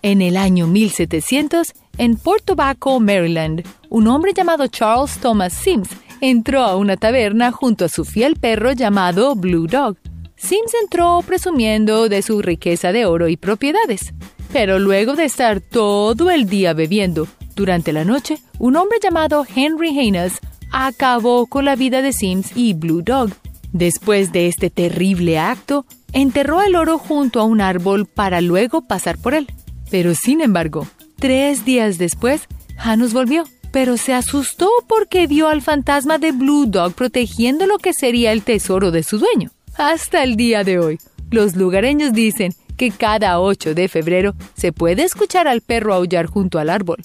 [0.03, 5.89] En el año 1700, en Port Tobacco, Maryland, un hombre llamado Charles Thomas Sims
[6.21, 9.97] entró a una taberna junto a su fiel perro llamado Blue Dog.
[10.37, 14.13] Sims entró presumiendo de su riqueza de oro y propiedades.
[14.53, 19.99] Pero luego de estar todo el día bebiendo, durante la noche, un hombre llamado Henry
[19.99, 20.39] Haynes
[20.71, 23.31] acabó con la vida de Sims y Blue Dog.
[23.73, 29.19] Después de este terrible acto, enterró el oro junto a un árbol para luego pasar
[29.19, 29.49] por él.
[29.91, 30.87] Pero sin embargo,
[31.19, 32.43] tres días después,
[32.77, 37.93] Janus volvió, pero se asustó porque vio al fantasma de Blue Dog protegiendo lo que
[37.93, 39.51] sería el tesoro de su dueño.
[39.77, 40.99] Hasta el día de hoy,
[41.31, 46.59] los lugareños dicen que cada 8 de febrero se puede escuchar al perro aullar junto
[46.59, 46.99] al árbol,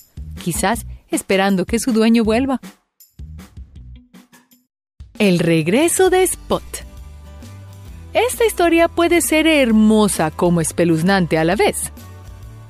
[0.43, 2.59] quizás esperando que su dueño vuelva.
[5.19, 6.63] El regreso de Spot.
[8.13, 11.91] Esta historia puede ser hermosa como espeluznante a la vez.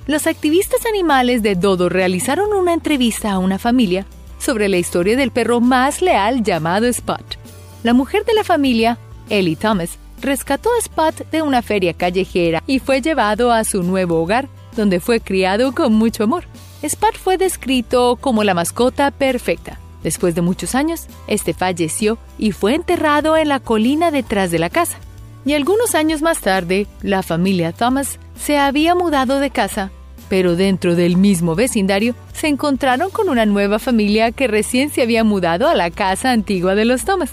[0.07, 4.05] Los activistas animales de Dodo realizaron una entrevista a una familia
[4.39, 7.37] sobre la historia del perro más leal llamado Spot.
[7.83, 8.97] La mujer de la familia,
[9.29, 14.21] Ellie Thomas, rescató a Spot de una feria callejera y fue llevado a su nuevo
[14.21, 16.45] hogar, donde fue criado con mucho amor.
[16.81, 19.79] Spot fue descrito como la mascota perfecta.
[20.03, 24.69] Después de muchos años, este falleció y fue enterrado en la colina detrás de la
[24.69, 24.97] casa.
[25.45, 29.91] Y algunos años más tarde, la familia Thomas se había mudado de casa,
[30.29, 35.23] pero dentro del mismo vecindario se encontraron con una nueva familia que recién se había
[35.23, 37.31] mudado a la casa antigua de los Thomas.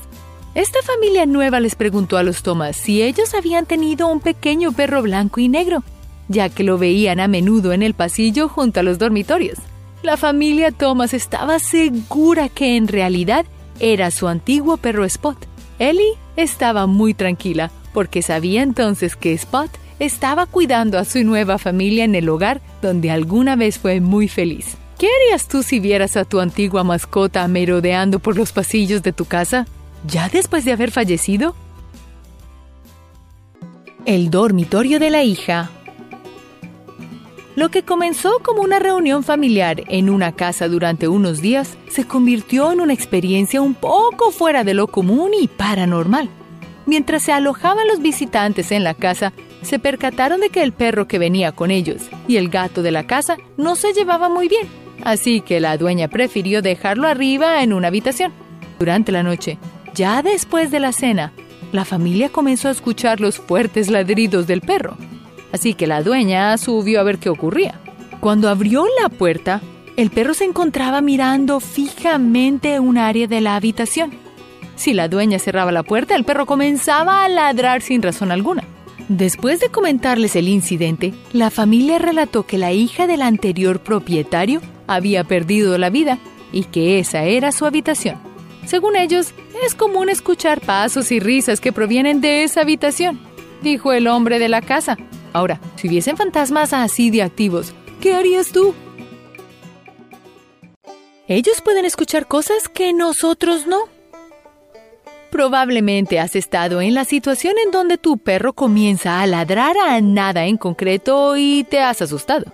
[0.54, 5.02] Esta familia nueva les preguntó a los Thomas si ellos habían tenido un pequeño perro
[5.02, 5.82] blanco y negro,
[6.28, 9.58] ya que lo veían a menudo en el pasillo junto a los dormitorios.
[10.04, 13.46] La familia Thomas estaba segura que en realidad
[13.80, 15.36] era su antiguo perro Spot.
[15.80, 22.04] Ellie estaba muy tranquila porque sabía entonces que Spot estaba cuidando a su nueva familia
[22.04, 24.76] en el hogar donde alguna vez fue muy feliz.
[25.00, 29.24] ¿Qué harías tú si vieras a tu antigua mascota merodeando por los pasillos de tu
[29.24, 29.66] casa?
[30.06, 31.54] ¿Ya después de haber fallecido?
[34.04, 35.70] El dormitorio de la hija.
[37.56, 42.72] Lo que comenzó como una reunión familiar en una casa durante unos días se convirtió
[42.72, 46.28] en una experiencia un poco fuera de lo común y paranormal.
[46.84, 51.18] Mientras se alojaban los visitantes en la casa, se percataron de que el perro que
[51.18, 54.68] venía con ellos y el gato de la casa no se llevaban muy bien,
[55.02, 58.32] así que la dueña prefirió dejarlo arriba en una habitación.
[58.78, 59.56] Durante la noche,
[59.94, 61.32] ya después de la cena,
[61.72, 64.96] la familia comenzó a escuchar los fuertes ladridos del perro,
[65.52, 67.80] así que la dueña subió a ver qué ocurría.
[68.20, 69.60] Cuando abrió la puerta,
[69.96, 74.12] el perro se encontraba mirando fijamente un área de la habitación.
[74.76, 78.64] Si la dueña cerraba la puerta, el perro comenzaba a ladrar sin razón alguna.
[79.08, 85.24] Después de comentarles el incidente, la familia relató que la hija del anterior propietario había
[85.24, 86.18] perdido la vida
[86.52, 88.33] y que esa era su habitación.
[88.66, 93.20] Según ellos, es común escuchar pasos y risas que provienen de esa habitación,
[93.62, 94.96] dijo el hombre de la casa.
[95.32, 98.74] Ahora, si hubiesen fantasmas así de activos, ¿qué harías tú?
[101.26, 103.88] Ellos pueden escuchar cosas que nosotros no.
[105.30, 110.46] Probablemente has estado en la situación en donde tu perro comienza a ladrar a nada
[110.46, 112.44] en concreto y te has asustado.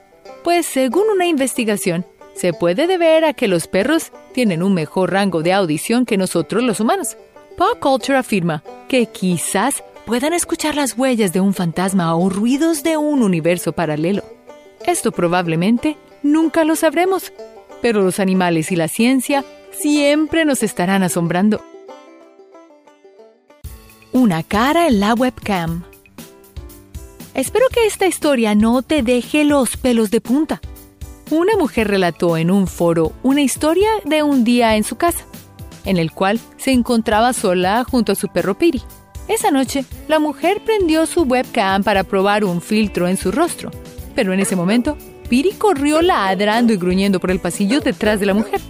[0.43, 2.07] Pues según una investigación,
[2.41, 6.63] se puede deber a que los perros tienen un mejor rango de audición que nosotros
[6.63, 7.19] los humanos.
[7.59, 12.97] Pop Culture afirma que quizás puedan escuchar las huellas de un fantasma o ruidos de
[12.97, 14.23] un universo paralelo.
[14.87, 17.31] Esto probablemente nunca lo sabremos,
[17.83, 21.63] pero los animales y la ciencia siempre nos estarán asombrando.
[24.13, 25.85] Una cara en la webcam.
[27.35, 30.63] Espero que esta historia no te deje los pelos de punta.
[31.31, 35.25] Una mujer relató en un foro una historia de un día en su casa,
[35.85, 38.83] en el cual se encontraba sola junto a su perro Piri.
[39.29, 43.71] Esa noche, la mujer prendió su webcam para probar un filtro en su rostro,
[44.17, 48.35] pero en ese momento, Piri corrió ladrando y gruñendo por el pasillo detrás de la
[48.35, 48.61] mujer.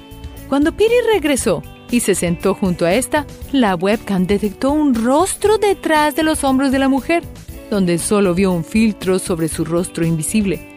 [0.50, 6.14] Cuando Piri regresó y se sentó junto a esta, la webcam detectó un rostro detrás
[6.14, 7.22] de los hombros de la mujer,
[7.70, 10.69] donde solo vio un filtro sobre su rostro invisible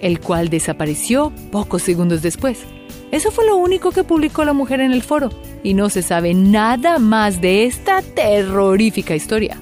[0.00, 2.64] el cual desapareció pocos segundos después.
[3.10, 5.30] Eso fue lo único que publicó la mujer en el foro,
[5.62, 9.60] y no se sabe nada más de esta terrorífica historia.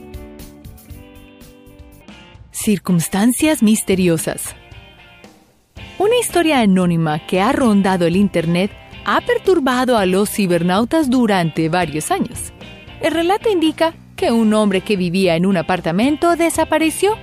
[2.51, 4.55] Circunstancias misteriosas.
[5.99, 8.71] Una historia anónima que ha rondado el Internet
[9.05, 12.53] ha perturbado a los cibernautas durante varios años.
[13.01, 17.17] El relato indica que un hombre que vivía en un apartamento desapareció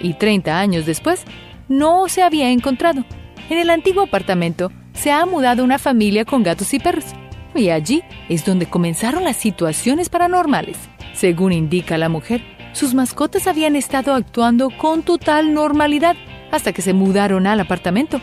[0.00, 1.24] y 30 años después
[1.72, 3.04] no se había encontrado.
[3.48, 7.06] En el antiguo apartamento se ha mudado una familia con gatos y perros,
[7.54, 10.76] y allí es donde comenzaron las situaciones paranormales.
[11.14, 12.42] Según indica la mujer,
[12.72, 16.16] sus mascotas habían estado actuando con total normalidad,
[16.50, 18.20] hasta que se mudaron al apartamento.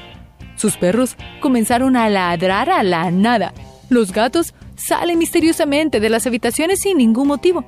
[0.55, 3.53] Sus perros comenzaron a ladrar a la nada.
[3.89, 7.65] Los gatos salen misteriosamente de las habitaciones sin ningún motivo.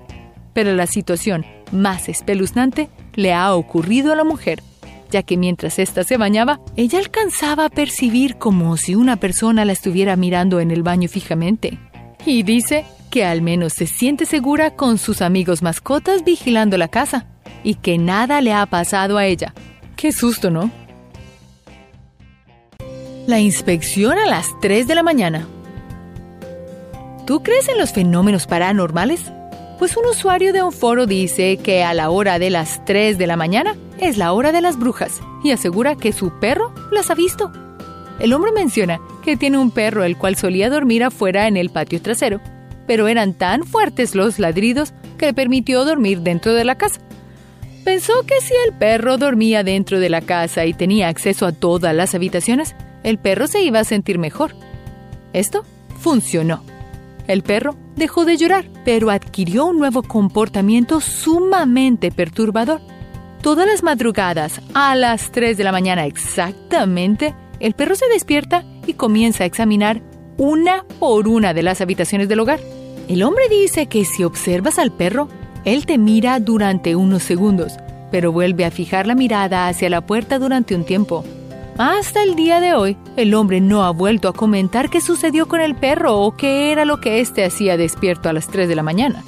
[0.53, 4.61] Pero la situación más espeluznante le ha ocurrido a la mujer,
[5.11, 9.73] ya que mientras ésta se bañaba, ella alcanzaba a percibir como si una persona la
[9.73, 11.77] estuviera mirando en el baño fijamente.
[12.25, 17.27] Y dice que al menos se siente segura con sus amigos mascotas vigilando la casa
[17.63, 19.53] y que nada le ha pasado a ella.
[19.95, 20.71] Qué susto, ¿no?
[23.27, 25.47] La inspección a las 3 de la mañana.
[27.27, 29.31] ¿Tú crees en los fenómenos paranormales?
[29.81, 33.25] Pues un usuario de un foro dice que a la hora de las 3 de
[33.25, 37.15] la mañana es la hora de las brujas y asegura que su perro las ha
[37.15, 37.51] visto.
[38.19, 41.99] El hombre menciona que tiene un perro el cual solía dormir afuera en el patio
[41.99, 42.39] trasero,
[42.85, 47.01] pero eran tan fuertes los ladridos que le permitió dormir dentro de la casa.
[47.83, 51.95] Pensó que si el perro dormía dentro de la casa y tenía acceso a todas
[51.95, 54.53] las habitaciones, el perro se iba a sentir mejor.
[55.33, 55.65] Esto
[55.97, 56.70] funcionó.
[57.31, 62.81] El perro dejó de llorar, pero adquirió un nuevo comportamiento sumamente perturbador.
[63.41, 68.95] Todas las madrugadas, a las 3 de la mañana exactamente, el perro se despierta y
[68.95, 70.01] comienza a examinar
[70.35, 72.59] una por una de las habitaciones del hogar.
[73.07, 75.29] El hombre dice que si observas al perro,
[75.63, 77.77] él te mira durante unos segundos,
[78.11, 81.23] pero vuelve a fijar la mirada hacia la puerta durante un tiempo.
[81.77, 85.61] Hasta el día de hoy, el hombre no ha vuelto a comentar qué sucedió con
[85.61, 88.83] el perro o qué era lo que éste hacía despierto a las 3 de la
[88.83, 89.23] mañana.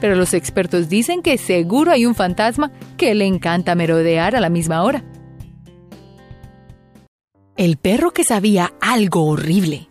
[0.00, 4.48] Pero los expertos dicen que seguro hay un fantasma que le encanta merodear a la
[4.48, 5.04] misma hora.
[7.56, 9.90] El perro que sabía algo horrible.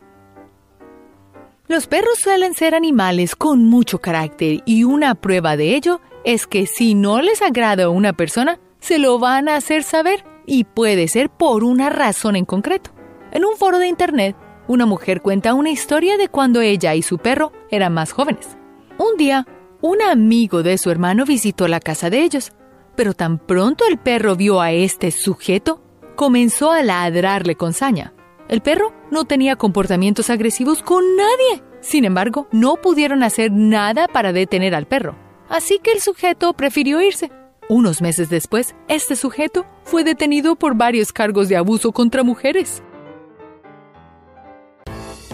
[1.67, 6.65] Los perros suelen ser animales con mucho carácter y una prueba de ello es que
[6.65, 11.07] si no les agrada a una persona, se lo van a hacer saber y puede
[11.07, 12.89] ser por una razón en concreto.
[13.31, 14.35] En un foro de internet,
[14.67, 18.57] una mujer cuenta una historia de cuando ella y su perro eran más jóvenes.
[18.97, 19.45] Un día,
[19.81, 22.51] un amigo de su hermano visitó la casa de ellos,
[22.95, 25.83] pero tan pronto el perro vio a este sujeto,
[26.15, 28.13] comenzó a ladrarle con saña.
[28.47, 31.63] El perro no tenía comportamientos agresivos con nadie.
[31.79, 35.15] Sin embargo, no pudieron hacer nada para detener al perro.
[35.47, 37.31] Así que el sujeto prefirió irse.
[37.71, 42.81] Unos meses después, este sujeto fue detenido por varios cargos de abuso contra mujeres.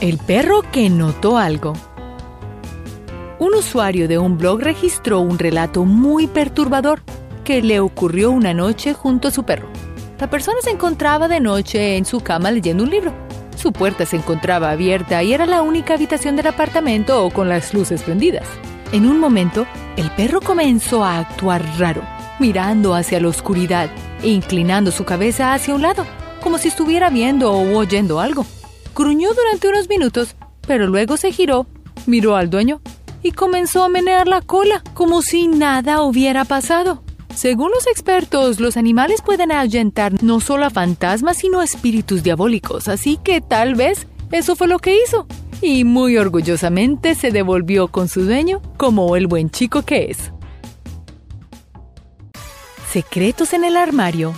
[0.02, 1.72] El perro que notó algo.
[3.40, 7.04] Un usuario de un blog registró un relato muy perturbador
[7.46, 9.70] que le ocurrió una noche junto a su perro.
[10.20, 13.14] La persona se encontraba de noche en su cama leyendo un libro.
[13.56, 17.74] Su puerta se encontraba abierta y era la única habitación del apartamento o con las
[17.74, 18.46] luces prendidas.
[18.92, 19.66] En un momento,
[19.96, 22.02] el perro comenzó a actuar raro,
[22.40, 23.90] mirando hacia la oscuridad
[24.22, 26.06] e inclinando su cabeza hacia un lado,
[26.42, 28.46] como si estuviera viendo o oyendo algo.
[28.96, 30.36] Gruñó durante unos minutos,
[30.68, 31.68] pero luego se giró,
[32.06, 32.82] miró al dueño
[33.22, 37.02] y comenzó a menear la cola, como si nada hubiera pasado.
[37.34, 42.88] Según los expertos, los animales pueden ahuyentar no solo a fantasmas, sino a espíritus diabólicos,
[42.88, 45.28] así que tal vez eso fue lo que hizo.
[45.62, 50.32] Y muy orgullosamente se devolvió con su dueño como el buen chico que es.
[52.96, 54.34] Secretos en el armario.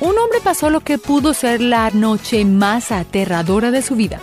[0.00, 4.18] Un hombre pasó lo que pudo ser la noche más aterradora de su vida.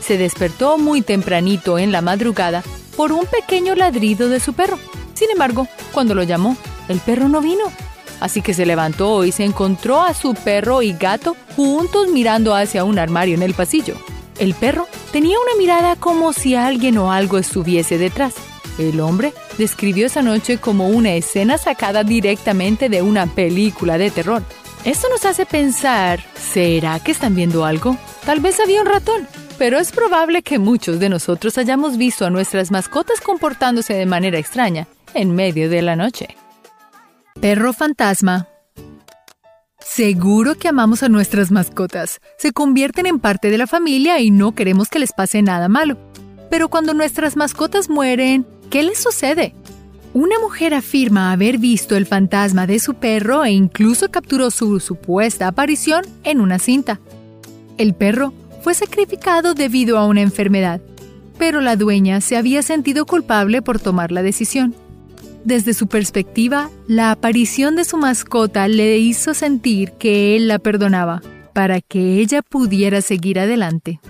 [0.00, 2.62] Se despertó muy tempranito en la madrugada
[2.96, 4.78] por un pequeño ladrido de su perro.
[5.14, 6.56] Sin embargo, cuando lo llamó,
[6.86, 7.64] el perro no vino.
[8.20, 12.84] Así que se levantó y se encontró a su perro y gato juntos mirando hacia
[12.84, 13.96] un armario en el pasillo.
[14.38, 18.34] El perro tenía una mirada como si alguien o algo estuviese detrás.
[18.78, 24.42] El hombre describió esa noche como una escena sacada directamente de una película de terror.
[24.84, 27.96] Esto nos hace pensar, ¿será que están viendo algo?
[28.26, 29.28] Tal vez había un ratón,
[29.58, 34.38] pero es probable que muchos de nosotros hayamos visto a nuestras mascotas comportándose de manera
[34.38, 36.36] extraña en medio de la noche.
[37.40, 38.48] Perro fantasma.
[39.78, 42.20] Seguro que amamos a nuestras mascotas.
[42.38, 45.96] Se convierten en parte de la familia y no queremos que les pase nada malo.
[46.50, 49.54] Pero cuando nuestras mascotas mueren, ¿qué les sucede?
[50.14, 55.46] Una mujer afirma haber visto el fantasma de su perro e incluso capturó su supuesta
[55.46, 56.98] aparición en una cinta.
[57.76, 60.80] El perro fue sacrificado debido a una enfermedad,
[61.38, 64.74] pero la dueña se había sentido culpable por tomar la decisión.
[65.44, 71.20] Desde su perspectiva, la aparición de su mascota le hizo sentir que él la perdonaba
[71.52, 74.00] para que ella pudiera seguir adelante.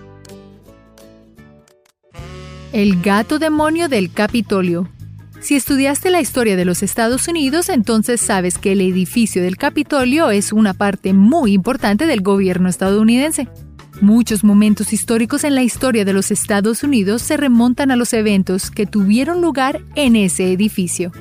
[2.73, 4.89] El gato demonio del Capitolio.
[5.41, 10.31] Si estudiaste la historia de los Estados Unidos, entonces sabes que el edificio del Capitolio
[10.31, 13.47] es una parte muy importante del gobierno estadounidense.
[14.01, 18.70] Muchos momentos históricos en la historia de los Estados Unidos se remontan a los eventos
[18.70, 21.12] que tuvieron lugar en ese edificio.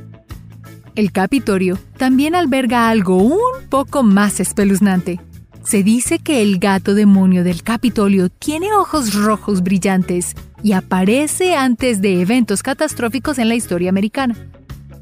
[0.96, 5.20] El Capitolio también alberga algo un poco más espeluznante.
[5.66, 10.34] Se dice que el gato demonio del Capitolio tiene ojos rojos brillantes
[10.64, 14.36] y aparece antes de eventos catastróficos en la historia americana.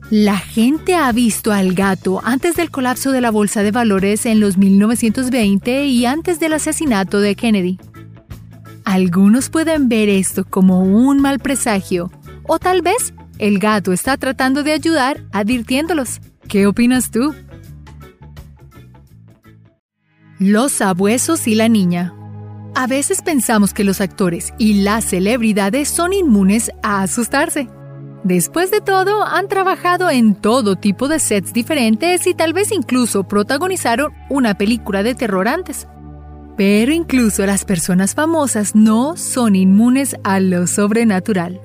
[0.10, 4.40] La gente ha visto al gato antes del colapso de la bolsa de valores en
[4.40, 7.78] los 1920 y antes del asesinato de Kennedy.
[8.86, 12.12] Algunos pueden ver esto como un mal presagio,
[12.44, 16.22] o tal vez el gato está tratando de ayudar advirtiéndolos.
[16.48, 17.36] ¿Qué opinas tú?
[20.40, 22.16] Los sabuesos y la niña.
[22.76, 27.68] A veces pensamos que los actores y las celebridades son inmunes a asustarse.
[28.24, 33.24] Después de todo, han trabajado en todo tipo de sets diferentes y tal vez incluso
[33.24, 35.88] protagonizaron una película de terror antes.
[36.58, 41.62] Pero incluso las personas famosas no son inmunes a lo sobrenatural.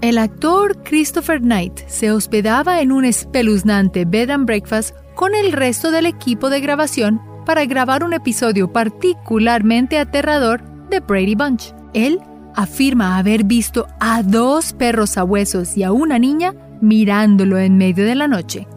[0.00, 5.90] El actor Christopher Knight se hospedaba en un espeluznante bed and breakfast con el resto
[5.90, 11.72] del equipo de grabación para grabar un episodio particularmente aterrador de Brady Bunch.
[11.94, 12.20] Él
[12.54, 18.16] afirma haber visto a dos perros sabuesos y a una niña mirándolo en medio de
[18.16, 18.68] la noche.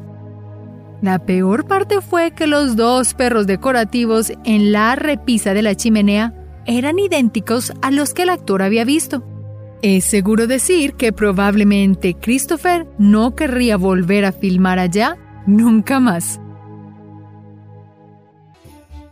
[1.01, 6.33] La peor parte fue que los dos perros decorativos en la repisa de la chimenea
[6.65, 9.21] eran idénticos a los que el actor había visto.
[9.81, 16.39] Es seguro decir que probablemente Christopher no querría volver a filmar allá nunca más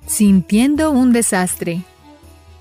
[0.09, 1.83] sintiendo un desastre.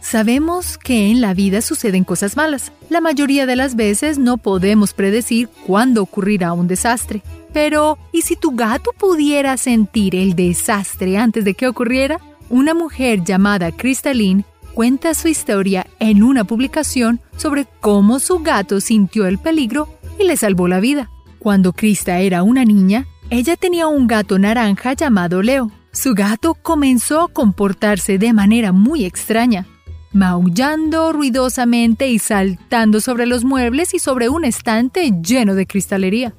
[0.01, 2.71] Sabemos que en la vida suceden cosas malas.
[2.89, 7.23] La mayoría de las veces no podemos predecir cuándo ocurrirá un desastre.
[7.53, 12.21] Pero, ¿y si tu gato pudiera sentir el desastre antes de que ocurriera?
[12.51, 14.45] Una mujer llamada Crystalline
[14.75, 19.89] cuenta su historia en una publicación sobre cómo su gato sintió el peligro
[20.21, 21.11] y le salvó la vida.
[21.39, 25.71] Cuando Krista era una niña, ella tenía un gato naranja llamado Leo.
[26.01, 29.67] Su gato comenzó a comportarse de manera muy extraña,
[30.13, 36.37] maullando ruidosamente y saltando sobre los muebles y sobre un estante lleno de cristalería.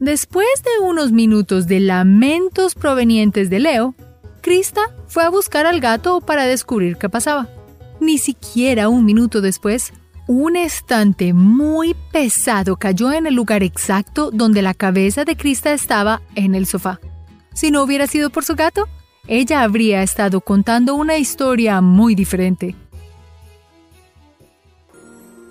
[0.00, 3.94] Después de unos minutos de lamentos provenientes de Leo,
[4.40, 7.46] Krista fue a buscar al gato para descubrir qué pasaba.
[8.00, 9.92] Ni siquiera un minuto después,
[10.28, 16.22] un estante muy pesado cayó en el lugar exacto donde la cabeza de Krista estaba
[16.36, 17.00] en el sofá.
[17.54, 18.88] Si no hubiera sido por su gato,
[19.26, 22.74] ella habría estado contando una historia muy diferente.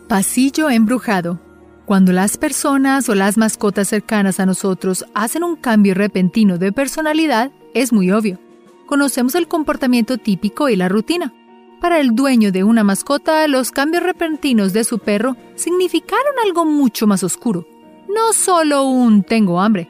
[0.08, 1.40] Pasillo embrujado.
[1.86, 7.52] Cuando las personas o las mascotas cercanas a nosotros hacen un cambio repentino de personalidad,
[7.74, 8.38] es muy obvio.
[8.86, 11.34] Conocemos el comportamiento típico y la rutina.
[11.82, 17.08] Para el dueño de una mascota, los cambios repentinos de su perro significaron algo mucho
[17.08, 17.66] más oscuro.
[18.08, 19.90] No solo un tengo hambre,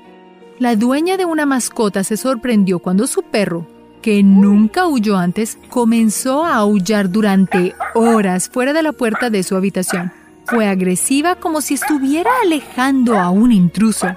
[0.60, 3.66] la dueña de una mascota se sorprendió cuando su perro,
[4.02, 9.56] que nunca huyó antes, comenzó a aullar durante horas fuera de la puerta de su
[9.56, 10.12] habitación.
[10.46, 14.08] Fue agresiva como si estuviera alejando a un intruso.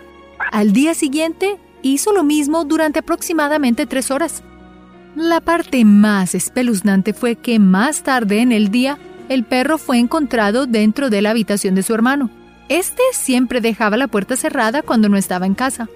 [0.53, 4.43] Al día siguiente, hizo lo mismo durante aproximadamente tres horas.
[5.15, 10.67] La parte más espeluznante fue que más tarde en el día, el perro fue encontrado
[10.67, 12.31] dentro de la habitación de su hermano.
[12.69, 15.89] Este siempre dejaba la puerta cerrada cuando no estaba en casa.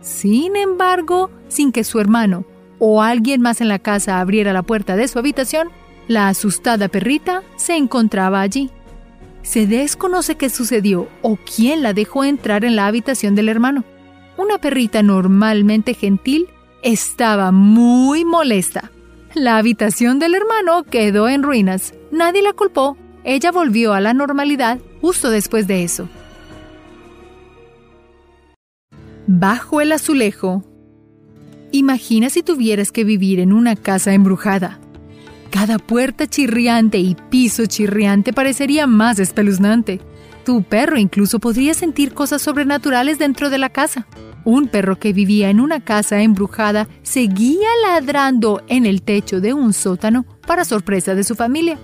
[0.00, 2.44] Sin embargo, sin que su hermano
[2.78, 5.68] o alguien más en la casa abriera la puerta de su habitación,
[6.08, 8.70] la asustada perrita se encontraba allí.
[9.42, 13.84] Se desconoce qué sucedió o quién la dejó entrar en la habitación del hermano.
[14.36, 16.48] Una perrita normalmente gentil
[16.82, 18.90] estaba muy molesta.
[19.34, 21.94] La habitación del hermano quedó en ruinas.
[22.10, 22.96] Nadie la culpó.
[23.22, 26.08] Ella volvió a la normalidad justo después de eso.
[29.32, 30.64] Bajo el azulejo.
[31.70, 34.80] Imagina si tuvieras que vivir en una casa embrujada.
[35.50, 40.00] Cada puerta chirriante y piso chirriante parecería más espeluznante.
[40.44, 44.08] Tu perro incluso podría sentir cosas sobrenaturales dentro de la casa.
[44.44, 49.72] Un perro que vivía en una casa embrujada seguía ladrando en el techo de un
[49.72, 51.78] sótano para sorpresa de su familia.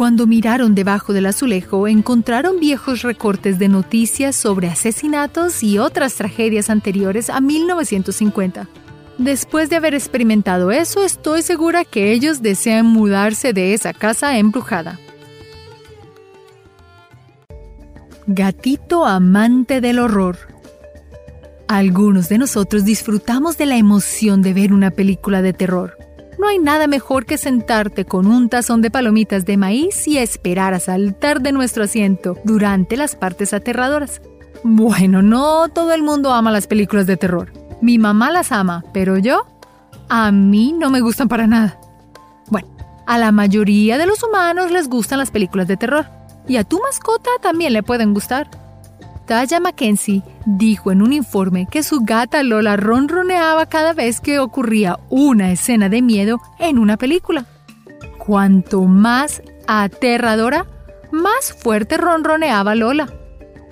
[0.00, 6.70] Cuando miraron debajo del azulejo, encontraron viejos recortes de noticias sobre asesinatos y otras tragedias
[6.70, 8.66] anteriores a 1950.
[9.18, 14.98] Después de haber experimentado eso, estoy segura que ellos desean mudarse de esa casa embrujada.
[18.26, 20.38] Gatito amante del horror.
[21.68, 25.99] Algunos de nosotros disfrutamos de la emoción de ver una película de terror.
[26.40, 30.72] No hay nada mejor que sentarte con un tazón de palomitas de maíz y esperar
[30.72, 34.22] a saltar de nuestro asiento durante las partes aterradoras.
[34.64, 37.52] Bueno, no todo el mundo ama las películas de terror.
[37.82, 39.46] Mi mamá las ama, pero yo,
[40.08, 41.78] a mí no me gustan para nada.
[42.48, 42.68] Bueno,
[43.06, 46.06] a la mayoría de los humanos les gustan las películas de terror.
[46.48, 48.50] Y a tu mascota también le pueden gustar.
[49.30, 54.98] Taya Mackenzie dijo en un informe que su gata Lola ronroneaba cada vez que ocurría
[55.08, 57.46] una escena de miedo en una película.
[58.18, 60.66] Cuanto más aterradora,
[61.12, 63.08] más fuerte ronroneaba Lola.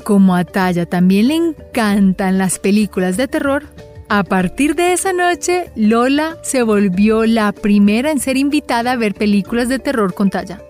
[0.04, 3.64] Como a Taya también le encantan las películas de terror,
[4.09, 9.12] a partir de esa noche, Lola se volvió la primera en ser invitada a ver
[9.12, 10.62] películas de terror con Taya.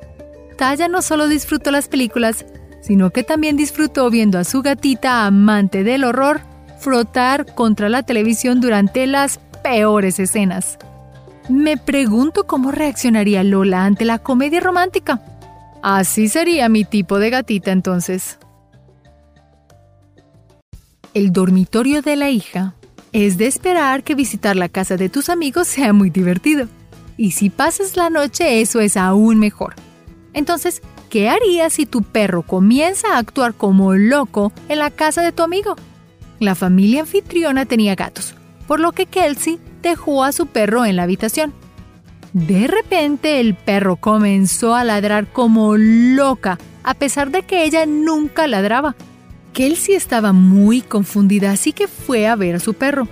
[0.56, 2.46] Taya no solo disfrutó las películas,
[2.88, 6.40] sino que también disfrutó viendo a su gatita amante del horror
[6.80, 10.78] frotar contra la televisión durante las peores escenas.
[11.50, 15.20] Me pregunto cómo reaccionaría Lola ante la comedia romántica.
[15.82, 18.38] Así sería mi tipo de gatita entonces.
[21.12, 22.74] El dormitorio de la hija
[23.12, 26.68] es de esperar que visitar la casa de tus amigos sea muy divertido.
[27.18, 29.74] Y si pasas la noche, eso es aún mejor.
[30.32, 35.32] Entonces, ¿qué harías si tu perro comienza a actuar como loco en la casa de
[35.32, 35.76] tu amigo?
[36.40, 38.34] La familia anfitriona tenía gatos,
[38.66, 41.52] por lo que Kelsey dejó a su perro en la habitación.
[42.32, 48.46] De repente el perro comenzó a ladrar como loca, a pesar de que ella nunca
[48.46, 48.94] ladraba.
[49.52, 53.08] Kelsey estaba muy confundida, así que fue a ver a su perro.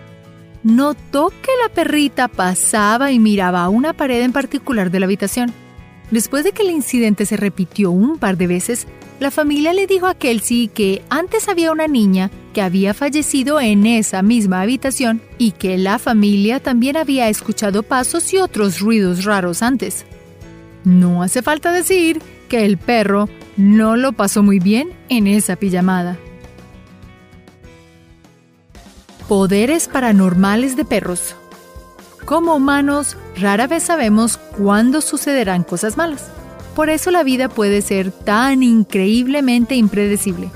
[0.62, 5.53] Notó que la perrita pasaba y miraba a una pared en particular de la habitación.
[6.11, 8.87] Después de que el incidente se repitió un par de veces,
[9.19, 13.87] la familia le dijo a Kelsey que antes había una niña que había fallecido en
[13.87, 19.63] esa misma habitación y que la familia también había escuchado pasos y otros ruidos raros
[19.63, 20.05] antes.
[20.85, 26.19] No hace falta decir que el perro no lo pasó muy bien en esa pijamada.
[29.29, 31.35] Poderes paranormales de perros.
[32.27, 36.24] Como humanos, rara vez sabemos cuándo sucederán cosas malas.
[36.74, 40.51] Por eso la vida puede ser tan increíblemente impredecible.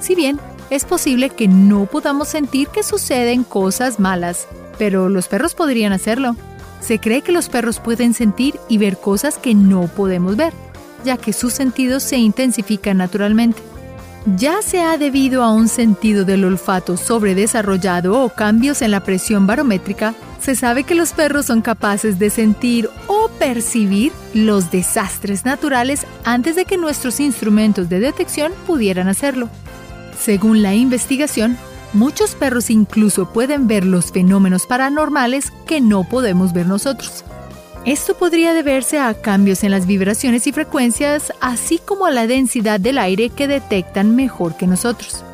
[0.00, 0.38] Si bien
[0.70, 4.46] es posible que no podamos sentir que suceden cosas malas,
[4.78, 6.36] pero los perros podrían hacerlo.
[6.80, 10.52] Se cree que los perros pueden sentir y ver cosas que no podemos ver,
[11.04, 13.60] ya que sus sentidos se intensifican naturalmente
[14.36, 20.14] ya sea debido a un sentido del olfato sobredesarrollado o cambios en la presión barométrica,
[20.40, 26.56] se sabe que los perros son capaces de sentir o percibir los desastres naturales antes
[26.56, 29.48] de que nuestros instrumentos de detección pudieran hacerlo.
[30.18, 31.56] Según la investigación,
[31.92, 37.24] muchos perros incluso pueden ver los fenómenos paranormales que no podemos ver nosotros.
[37.84, 42.80] Esto podría deberse a cambios en las vibraciones y frecuencias, así como a la densidad
[42.80, 45.24] del aire que detectan mejor que nosotros.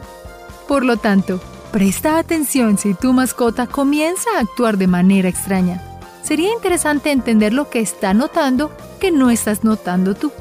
[0.69, 1.41] Por lo tanto,
[1.73, 5.83] presta atención si tu mascota comienza a actuar de manera extraña.
[6.23, 8.71] Sería interesante entender lo que está notando
[9.01, 10.33] que no estás notando tú.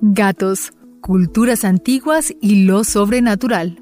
[0.00, 3.80] Gatos, culturas antiguas y lo sobrenatural.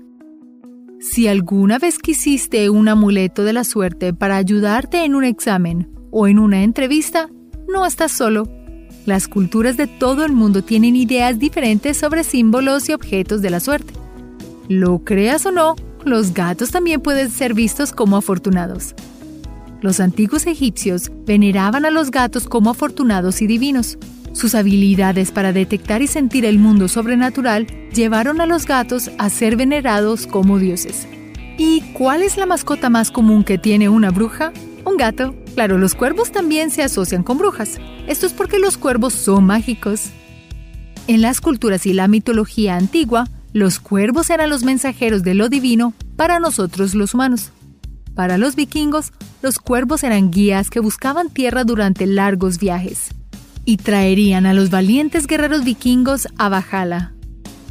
[1.00, 6.28] Si alguna vez quisiste un amuleto de la suerte para ayudarte en un examen o
[6.28, 7.30] en una entrevista,
[7.72, 8.46] no estás solo.
[9.06, 13.60] Las culturas de todo el mundo tienen ideas diferentes sobre símbolos y objetos de la
[13.60, 13.94] suerte.
[14.68, 15.74] Lo creas o no,
[16.04, 18.94] los gatos también pueden ser vistos como afortunados.
[19.80, 23.96] Los antiguos egipcios veneraban a los gatos como afortunados y divinos.
[24.32, 29.56] Sus habilidades para detectar y sentir el mundo sobrenatural llevaron a los gatos a ser
[29.56, 31.08] venerados como dioses.
[31.58, 34.52] ¿Y cuál es la mascota más común que tiene una bruja?
[34.84, 35.34] Un gato.
[35.54, 37.78] Claro, los cuervos también se asocian con brujas.
[38.06, 40.10] Esto es porque los cuervos son mágicos.
[41.06, 45.92] En las culturas y la mitología antigua, los cuervos eran los mensajeros de lo divino
[46.16, 47.50] para nosotros los humanos.
[48.14, 49.12] Para los vikingos,
[49.42, 53.10] los cuervos eran guías que buscaban tierra durante largos viajes
[53.70, 57.14] y traerían a los valientes guerreros vikingos a Bajala.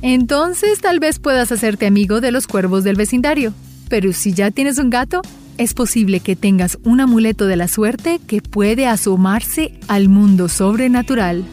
[0.01, 3.53] Entonces tal vez puedas hacerte amigo de los cuervos del vecindario,
[3.89, 5.21] pero si ya tienes un gato,
[5.57, 11.43] es posible que tengas un amuleto de la suerte que puede asomarse al mundo sobrenatural.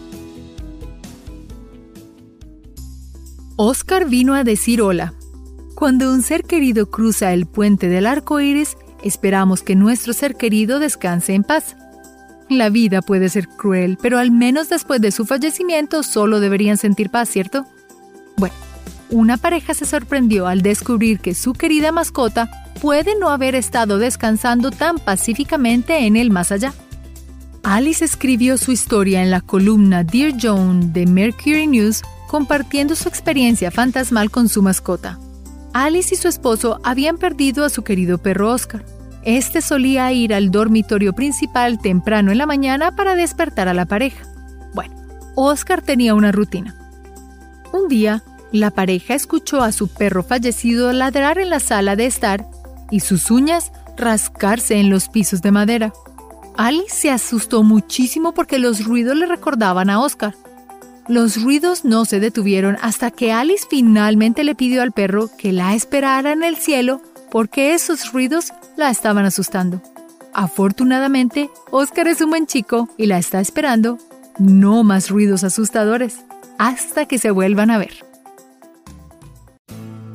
[3.57, 5.13] Oscar vino a decir hola.
[5.75, 10.79] Cuando un ser querido cruza el puente del arco iris, esperamos que nuestro ser querido
[10.79, 11.75] descanse en paz.
[12.49, 17.11] La vida puede ser cruel, pero al menos después de su fallecimiento solo deberían sentir
[17.11, 17.67] paz, ¿cierto?
[18.37, 18.55] Bueno,
[19.11, 22.49] una pareja se sorprendió al descubrir que su querida mascota
[22.81, 26.73] puede no haber estado descansando tan pacíficamente en el más allá.
[27.63, 33.73] Alice escribió su historia en la columna Dear Joan de Mercury News compartiendo su experiencia
[33.73, 35.19] fantasmal con su mascota.
[35.73, 38.85] Alice y su esposo habían perdido a su querido perro Oscar.
[39.27, 44.25] Este solía ir al dormitorio principal temprano en la mañana para despertar a la pareja.
[44.73, 44.95] Bueno,
[45.35, 46.77] Oscar tenía una rutina.
[47.73, 48.23] Un día,
[48.53, 52.47] la pareja escuchó a su perro fallecido ladrar en la sala de estar
[52.93, 55.93] y sus uñas rascarse en los pisos de madera.
[56.57, 60.37] Alice se asustó muchísimo porque los ruidos le recordaban a Oscar.
[61.09, 65.75] Los ruidos no se detuvieron hasta que Alice finalmente le pidió al perro que la
[65.75, 67.01] esperara en el cielo
[67.31, 69.83] porque esos ruidos la estaban asustando.
[70.33, 73.99] Afortunadamente, Oscar es un buen chico y la está esperando.
[74.39, 76.19] No más ruidos asustadores
[76.59, 78.05] hasta que se vuelvan a ver.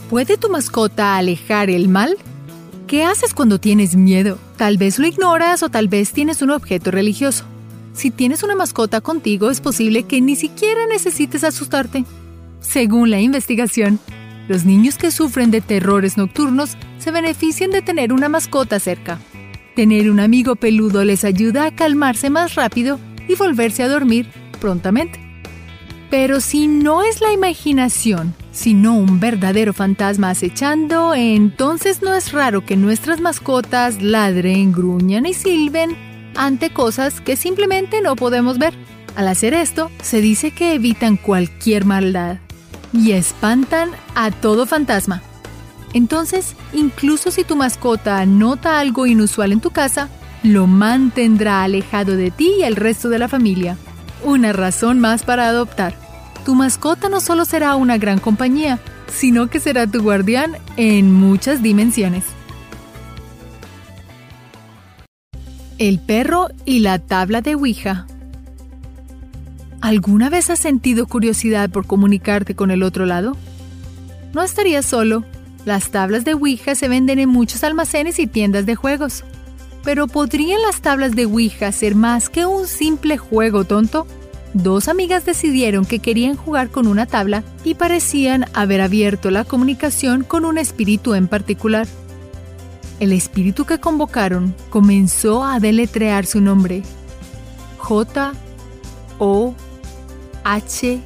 [0.09, 2.18] ¿Puede tu mascota alejar el mal?
[2.86, 4.38] ¿Qué haces cuando tienes miedo?
[4.57, 7.45] Tal vez lo ignoras o tal vez tienes un objeto religioso.
[7.93, 12.05] Si tienes una mascota contigo es posible que ni siquiera necesites asustarte.
[12.59, 13.99] Según la investigación,
[14.47, 19.20] los niños que sufren de terrores nocturnos se benefician de tener una mascota cerca.
[19.76, 24.28] Tener un amigo peludo les ayuda a calmarse más rápido y volverse a dormir
[24.60, 25.20] prontamente.
[26.10, 32.66] Pero si no es la imaginación, sino un verdadero fantasma acechando, entonces no es raro
[32.66, 35.95] que nuestras mascotas ladren, gruñan y silben
[36.36, 38.74] ante cosas que simplemente no podemos ver.
[39.16, 42.38] Al hacer esto, se dice que evitan cualquier maldad
[42.93, 45.24] y espantan a todo fantasma.
[45.94, 50.10] Entonces, incluso si tu mascota nota algo inusual en tu casa,
[50.44, 53.78] lo mantendrá alejado de ti y el resto de la familia.
[54.24, 55.96] Una razón más para adoptar.
[56.46, 61.62] Tu mascota no solo será una gran compañía, sino que será tu guardián en muchas
[61.62, 62.24] dimensiones.
[65.78, 68.06] El perro y la tabla de Ouija.
[69.82, 73.36] ¿Alguna vez has sentido curiosidad por comunicarte con el otro lado?
[74.34, 75.24] No estarías solo.
[75.66, 79.24] Las tablas de Ouija se venden en muchos almacenes y tiendas de juegos.
[79.84, 84.07] Pero ¿podrían las tablas de Ouija ser más que un simple juego tonto?
[84.53, 90.24] Dos amigas decidieron que querían jugar con una tabla y parecían haber abierto la comunicación
[90.24, 91.88] con un espíritu en particular.
[92.99, 96.84] El espíritu que convocaron comenzó a deletrear su nombre.
[97.78, 98.34] J
[99.20, 99.55] O
[100.43, 100.99] H.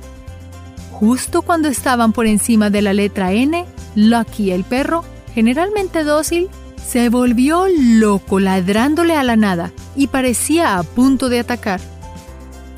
[0.91, 3.65] Justo cuando estaban por encima de la letra N,
[3.95, 6.49] Lucky el perro, generalmente dócil,
[6.85, 11.81] se volvió loco ladrándole a la nada y parecía a punto de atacar.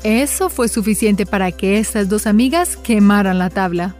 [0.02, 3.96] Eso fue suficiente para que estas dos amigas quemaran la tabla.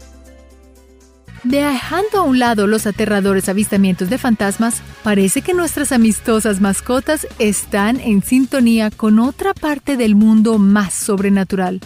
[1.44, 8.00] Dejando a un lado los aterradores avistamientos de fantasmas, parece que nuestras amistosas mascotas están
[8.00, 11.80] en sintonía con otra parte del mundo más sobrenatural.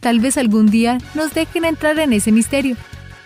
[0.00, 2.76] Tal vez algún día nos dejen entrar en ese misterio.